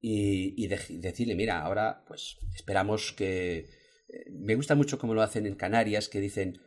y, 0.00 0.66
decirle, 0.66 1.34
mira, 1.34 1.60
ahora 1.60 2.04
pues 2.06 2.38
esperamos 2.54 3.12
que... 3.12 3.68
Eh, 4.08 4.30
me 4.32 4.54
gusta 4.54 4.74
mucho 4.74 4.98
cómo 4.98 5.14
lo 5.14 5.22
hacen 5.22 5.46
en 5.46 5.54
Canarias, 5.54 6.08
que 6.08 6.20
dicen, 6.20 6.60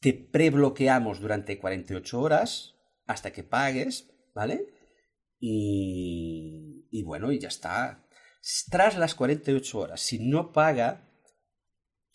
te 0.00 0.12
prebloqueamos 0.12 1.20
durante 1.20 1.58
48 1.58 2.20
horas 2.20 2.74
hasta 3.06 3.32
que 3.32 3.42
pagues, 3.42 4.10
¿vale? 4.34 4.66
Y, 5.38 7.02
bueno, 7.04 7.32
y 7.32 7.38
ya 7.38 7.48
está. 7.48 8.06
Tras 8.70 8.96
las 8.96 9.14
48 9.14 9.78
horas, 9.78 10.00
si 10.00 10.18
no 10.18 10.52
paga, 10.52 11.10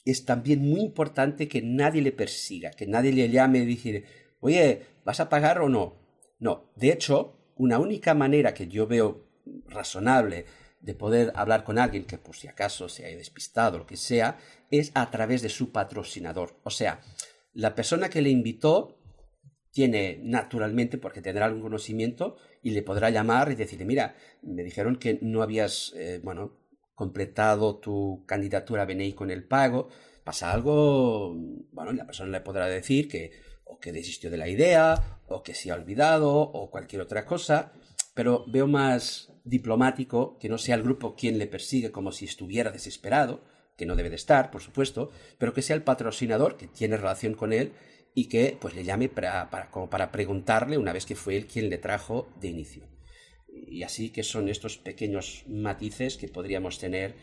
es 0.03 0.25
también 0.25 0.61
muy 0.61 0.81
importante 0.81 1.47
que 1.47 1.61
nadie 1.61 2.01
le 2.01 2.11
persiga, 2.11 2.71
que 2.71 2.87
nadie 2.87 3.11
le 3.11 3.29
llame 3.29 3.59
y 3.59 3.65
diga, 3.65 4.07
oye, 4.39 4.85
¿vas 5.03 5.19
a 5.19 5.29
pagar 5.29 5.59
o 5.59 5.69
no? 5.69 5.99
No, 6.39 6.71
de 6.75 6.91
hecho, 6.91 7.51
una 7.55 7.79
única 7.79 8.13
manera 8.13 8.53
que 8.53 8.67
yo 8.67 8.85
veo 8.87 9.25
razonable 9.67 10.45
de 10.79 10.93
poder 10.93 11.31
hablar 11.35 11.63
con 11.63 11.79
alguien 11.79 12.05
que 12.05 12.17
por 12.17 12.35
si 12.35 12.47
acaso 12.47 12.89
se 12.89 13.05
haya 13.05 13.17
despistado 13.17 13.79
lo 13.79 13.87
que 13.87 13.97
sea, 13.97 14.37
es 14.69 14.91
a 14.93 15.09
través 15.09 15.41
de 15.41 15.49
su 15.49 15.71
patrocinador. 15.71 16.59
O 16.63 16.69
sea, 16.69 17.01
la 17.53 17.73
persona 17.73 18.09
que 18.09 18.21
le 18.21 18.29
invitó 18.29 18.99
tiene 19.71 20.19
naturalmente, 20.21 20.97
porque 20.97 21.21
tendrá 21.21 21.45
algún 21.45 21.61
conocimiento, 21.61 22.37
y 22.61 22.71
le 22.71 22.81
podrá 22.81 23.09
llamar 23.09 23.51
y 23.51 23.55
decirle, 23.55 23.85
mira, 23.85 24.15
me 24.41 24.63
dijeron 24.63 24.97
que 24.97 25.19
no 25.21 25.41
habías, 25.41 25.93
eh, 25.95 26.21
bueno, 26.23 26.57
completado 26.93 27.77
tu 27.77 28.23
candidatura 28.25 28.83
a 28.83 28.85
BNI 28.85 29.13
con 29.13 29.31
el 29.31 29.43
pago, 29.43 29.89
pasa 30.23 30.51
algo, 30.51 31.35
bueno, 31.71 31.91
la 31.91 32.05
persona 32.05 32.31
le 32.31 32.41
podrá 32.41 32.67
decir 32.67 33.07
que 33.07 33.31
o 33.65 33.79
que 33.79 33.91
desistió 33.91 34.29
de 34.29 34.37
la 34.37 34.47
idea, 34.47 35.19
o 35.27 35.43
que 35.43 35.53
se 35.53 35.71
ha 35.71 35.75
olvidado, 35.75 36.31
o 36.31 36.69
cualquier 36.69 37.01
otra 37.01 37.25
cosa, 37.25 37.73
pero 38.13 38.45
veo 38.47 38.67
más 38.67 39.34
diplomático 39.45 40.37
que 40.39 40.49
no 40.49 40.57
sea 40.57 40.75
el 40.75 40.83
grupo 40.83 41.15
quien 41.15 41.37
le 41.37 41.47
persigue 41.47 41.91
como 41.91 42.11
si 42.11 42.25
estuviera 42.25 42.71
desesperado, 42.71 43.43
que 43.77 43.85
no 43.85 43.95
debe 43.95 44.09
de 44.09 44.15
estar, 44.15 44.51
por 44.51 44.61
supuesto, 44.61 45.11
pero 45.37 45.53
que 45.53 45.61
sea 45.61 45.75
el 45.75 45.83
patrocinador 45.83 46.57
que 46.57 46.67
tiene 46.67 46.97
relación 46.97 47.35
con 47.35 47.53
él 47.53 47.71
y 48.13 48.27
que 48.27 48.57
pues 48.59 48.75
le 48.75 48.83
llame 48.83 49.09
para, 49.09 49.49
como 49.71 49.89
para 49.89 50.11
preguntarle 50.11 50.77
una 50.77 50.93
vez 50.93 51.05
que 51.05 51.15
fue 51.15 51.37
él 51.37 51.45
quien 51.45 51.69
le 51.69 51.77
trajo 51.77 52.29
de 52.39 52.47
inicio. 52.47 52.83
Y 53.47 53.83
así 53.83 54.09
que 54.09 54.23
son 54.23 54.49
estos 54.49 54.77
pequeños 54.77 55.43
matices 55.47 56.17
que 56.17 56.27
podríamos 56.27 56.79
tener 56.79 57.15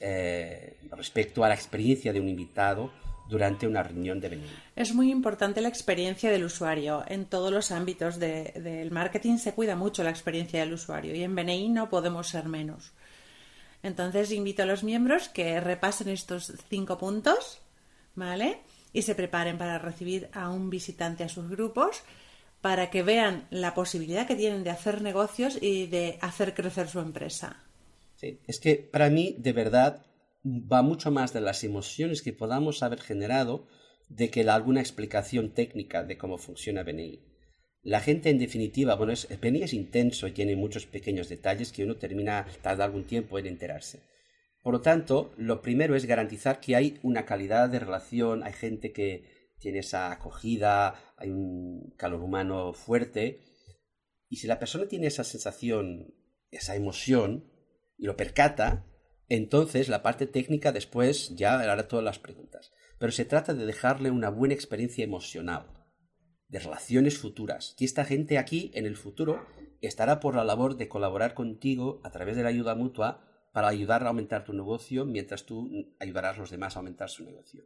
eh, 0.00 0.78
respecto 0.90 1.44
a 1.44 1.48
la 1.48 1.54
experiencia 1.54 2.12
de 2.12 2.20
un 2.20 2.28
invitado 2.28 2.92
durante 3.30 3.66
una 3.66 3.82
reunión 3.82 4.20
de 4.20 4.28
BNI. 4.28 4.46
Es 4.76 4.92
muy 4.92 5.10
importante 5.10 5.60
la 5.60 5.68
experiencia 5.68 6.30
del 6.30 6.44
usuario. 6.44 7.04
En 7.06 7.24
todos 7.24 7.52
los 7.52 7.70
ámbitos 7.70 8.18
del 8.18 8.90
marketing 8.90 9.38
se 9.38 9.54
cuida 9.54 9.76
mucho 9.76 10.02
la 10.02 10.10
experiencia 10.10 10.60
del 10.60 10.74
usuario 10.74 11.14
y 11.14 11.22
en 11.22 11.34
BNI 11.34 11.68
no 11.70 11.88
podemos 11.88 12.28
ser 12.28 12.46
menos. 12.46 12.92
Entonces 13.82 14.32
invito 14.32 14.62
a 14.62 14.66
los 14.66 14.84
miembros 14.84 15.28
que 15.28 15.60
repasen 15.60 16.08
estos 16.08 16.52
cinco 16.68 16.98
puntos, 16.98 17.60
¿vale? 18.14 18.58
Y 18.92 19.02
se 19.02 19.14
preparen 19.14 19.56
para 19.56 19.78
recibir 19.78 20.28
a 20.32 20.50
un 20.50 20.68
visitante 20.68 21.24
a 21.24 21.28
sus 21.28 21.48
grupos 21.48 22.02
para 22.60 22.90
que 22.90 23.02
vean 23.02 23.46
la 23.50 23.72
posibilidad 23.72 24.26
que 24.26 24.36
tienen 24.36 24.64
de 24.64 24.70
hacer 24.70 25.00
negocios 25.00 25.56
y 25.60 25.86
de 25.86 26.18
hacer 26.20 26.52
crecer 26.54 26.88
su 26.88 26.98
empresa. 26.98 27.62
Sí, 28.16 28.38
es 28.46 28.60
que 28.60 28.76
para 28.76 29.08
mí, 29.08 29.34
de 29.38 29.52
verdad, 29.54 30.04
va 30.44 30.82
mucho 30.82 31.10
más 31.10 31.32
de 31.32 31.40
las 31.40 31.64
emociones 31.64 32.22
que 32.22 32.32
podamos 32.32 32.82
haber 32.82 33.00
generado 33.00 33.66
de 34.08 34.30
que 34.30 34.48
alguna 34.48 34.80
explicación 34.80 35.54
técnica 35.54 36.02
de 36.04 36.18
cómo 36.18 36.38
funciona 36.38 36.82
BNI. 36.82 37.30
La 37.82 38.00
gente, 38.00 38.28
en 38.28 38.38
definitiva, 38.38 38.94
bueno, 38.94 39.12
es, 39.12 39.26
es 39.30 39.72
intenso 39.72 40.26
y 40.26 40.32
tiene 40.32 40.56
muchos 40.56 40.86
pequeños 40.86 41.28
detalles 41.28 41.72
que 41.72 41.84
uno 41.84 41.96
termina 41.96 42.46
tardando 42.62 42.84
algún 42.84 43.04
tiempo 43.04 43.38
en 43.38 43.46
enterarse. 43.46 44.00
Por 44.62 44.74
lo 44.74 44.82
tanto, 44.82 45.32
lo 45.38 45.62
primero 45.62 45.96
es 45.96 46.04
garantizar 46.04 46.60
que 46.60 46.76
hay 46.76 46.98
una 47.02 47.24
calidad 47.24 47.70
de 47.70 47.78
relación, 47.78 48.42
hay 48.42 48.52
gente 48.52 48.92
que 48.92 49.54
tiene 49.58 49.78
esa 49.78 50.12
acogida, 50.12 51.14
hay 51.16 51.30
un 51.30 51.94
calor 51.96 52.20
humano 52.20 52.74
fuerte. 52.74 53.40
Y 54.28 54.36
si 54.36 54.46
la 54.46 54.58
persona 54.58 54.86
tiene 54.86 55.06
esa 55.06 55.24
sensación, 55.24 56.14
esa 56.50 56.76
emoción, 56.76 57.50
y 57.96 58.06
lo 58.06 58.16
percata, 58.16 58.89
entonces, 59.30 59.88
la 59.88 60.02
parte 60.02 60.26
técnica 60.26 60.72
después 60.72 61.36
ya 61.36 61.54
hará 61.60 61.86
todas 61.86 62.04
las 62.04 62.18
preguntas. 62.18 62.72
Pero 62.98 63.12
se 63.12 63.24
trata 63.24 63.54
de 63.54 63.64
dejarle 63.64 64.10
una 64.10 64.28
buena 64.28 64.54
experiencia 64.54 65.04
emocional, 65.04 65.72
de 66.48 66.58
relaciones 66.58 67.16
futuras. 67.16 67.76
Que 67.78 67.84
esta 67.84 68.04
gente 68.04 68.38
aquí, 68.38 68.72
en 68.74 68.86
el 68.86 68.96
futuro, 68.96 69.46
estará 69.80 70.18
por 70.18 70.34
la 70.34 70.42
labor 70.42 70.76
de 70.76 70.88
colaborar 70.88 71.34
contigo 71.34 72.00
a 72.02 72.10
través 72.10 72.36
de 72.36 72.42
la 72.42 72.48
ayuda 72.48 72.74
mutua 72.74 73.24
para 73.52 73.68
ayudar 73.68 74.02
a 74.02 74.08
aumentar 74.08 74.44
tu 74.44 74.52
negocio 74.52 75.06
mientras 75.06 75.46
tú 75.46 75.70
ayudarás 76.00 76.36
a 76.36 76.40
los 76.40 76.50
demás 76.50 76.74
a 76.74 76.80
aumentar 76.80 77.08
su 77.08 77.24
negocio. 77.24 77.62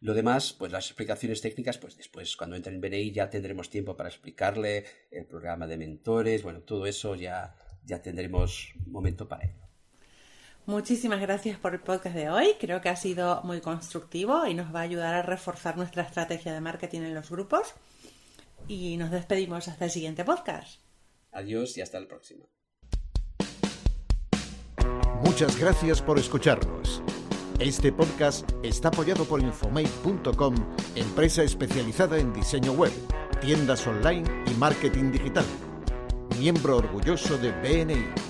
Lo 0.00 0.12
demás, 0.12 0.52
pues 0.52 0.70
las 0.70 0.86
explicaciones 0.86 1.40
técnicas, 1.40 1.78
pues 1.78 1.96
después 1.96 2.36
cuando 2.36 2.56
entre 2.56 2.74
en 2.74 2.80
BNI 2.82 3.12
ya 3.12 3.30
tendremos 3.30 3.70
tiempo 3.70 3.96
para 3.96 4.10
explicarle 4.10 4.84
el 5.10 5.26
programa 5.26 5.66
de 5.66 5.78
mentores, 5.78 6.42
bueno, 6.42 6.60
todo 6.60 6.84
eso 6.84 7.14
ya, 7.14 7.56
ya 7.84 8.02
tendremos 8.02 8.74
momento 8.86 9.26
para 9.26 9.46
ello. 9.46 9.69
Muchísimas 10.70 11.20
gracias 11.20 11.58
por 11.58 11.74
el 11.74 11.80
podcast 11.80 12.14
de 12.14 12.30
hoy. 12.30 12.54
Creo 12.60 12.80
que 12.80 12.88
ha 12.88 12.94
sido 12.94 13.42
muy 13.42 13.60
constructivo 13.60 14.46
y 14.46 14.54
nos 14.54 14.72
va 14.72 14.78
a 14.78 14.82
ayudar 14.82 15.14
a 15.14 15.22
reforzar 15.22 15.76
nuestra 15.76 16.04
estrategia 16.04 16.54
de 16.54 16.60
marketing 16.60 17.00
en 17.00 17.12
los 17.12 17.28
grupos. 17.28 17.74
Y 18.68 18.96
nos 18.96 19.10
despedimos 19.10 19.66
hasta 19.66 19.86
el 19.86 19.90
siguiente 19.90 20.24
podcast. 20.24 20.80
Adiós 21.32 21.76
y 21.76 21.80
hasta 21.80 21.98
el 21.98 22.06
próximo. 22.06 22.48
Muchas 25.24 25.58
gracias 25.58 26.00
por 26.00 26.20
escucharnos. 26.20 27.02
Este 27.58 27.90
podcast 27.90 28.48
está 28.62 28.88
apoyado 28.88 29.24
por 29.24 29.40
Infomate.com, 29.40 30.54
empresa 30.94 31.42
especializada 31.42 32.16
en 32.20 32.32
diseño 32.32 32.74
web, 32.74 32.92
tiendas 33.40 33.84
online 33.88 34.44
y 34.46 34.54
marketing 34.54 35.10
digital. 35.10 35.46
Miembro 36.38 36.76
orgulloso 36.76 37.36
de 37.38 37.50
BNI. 37.50 38.29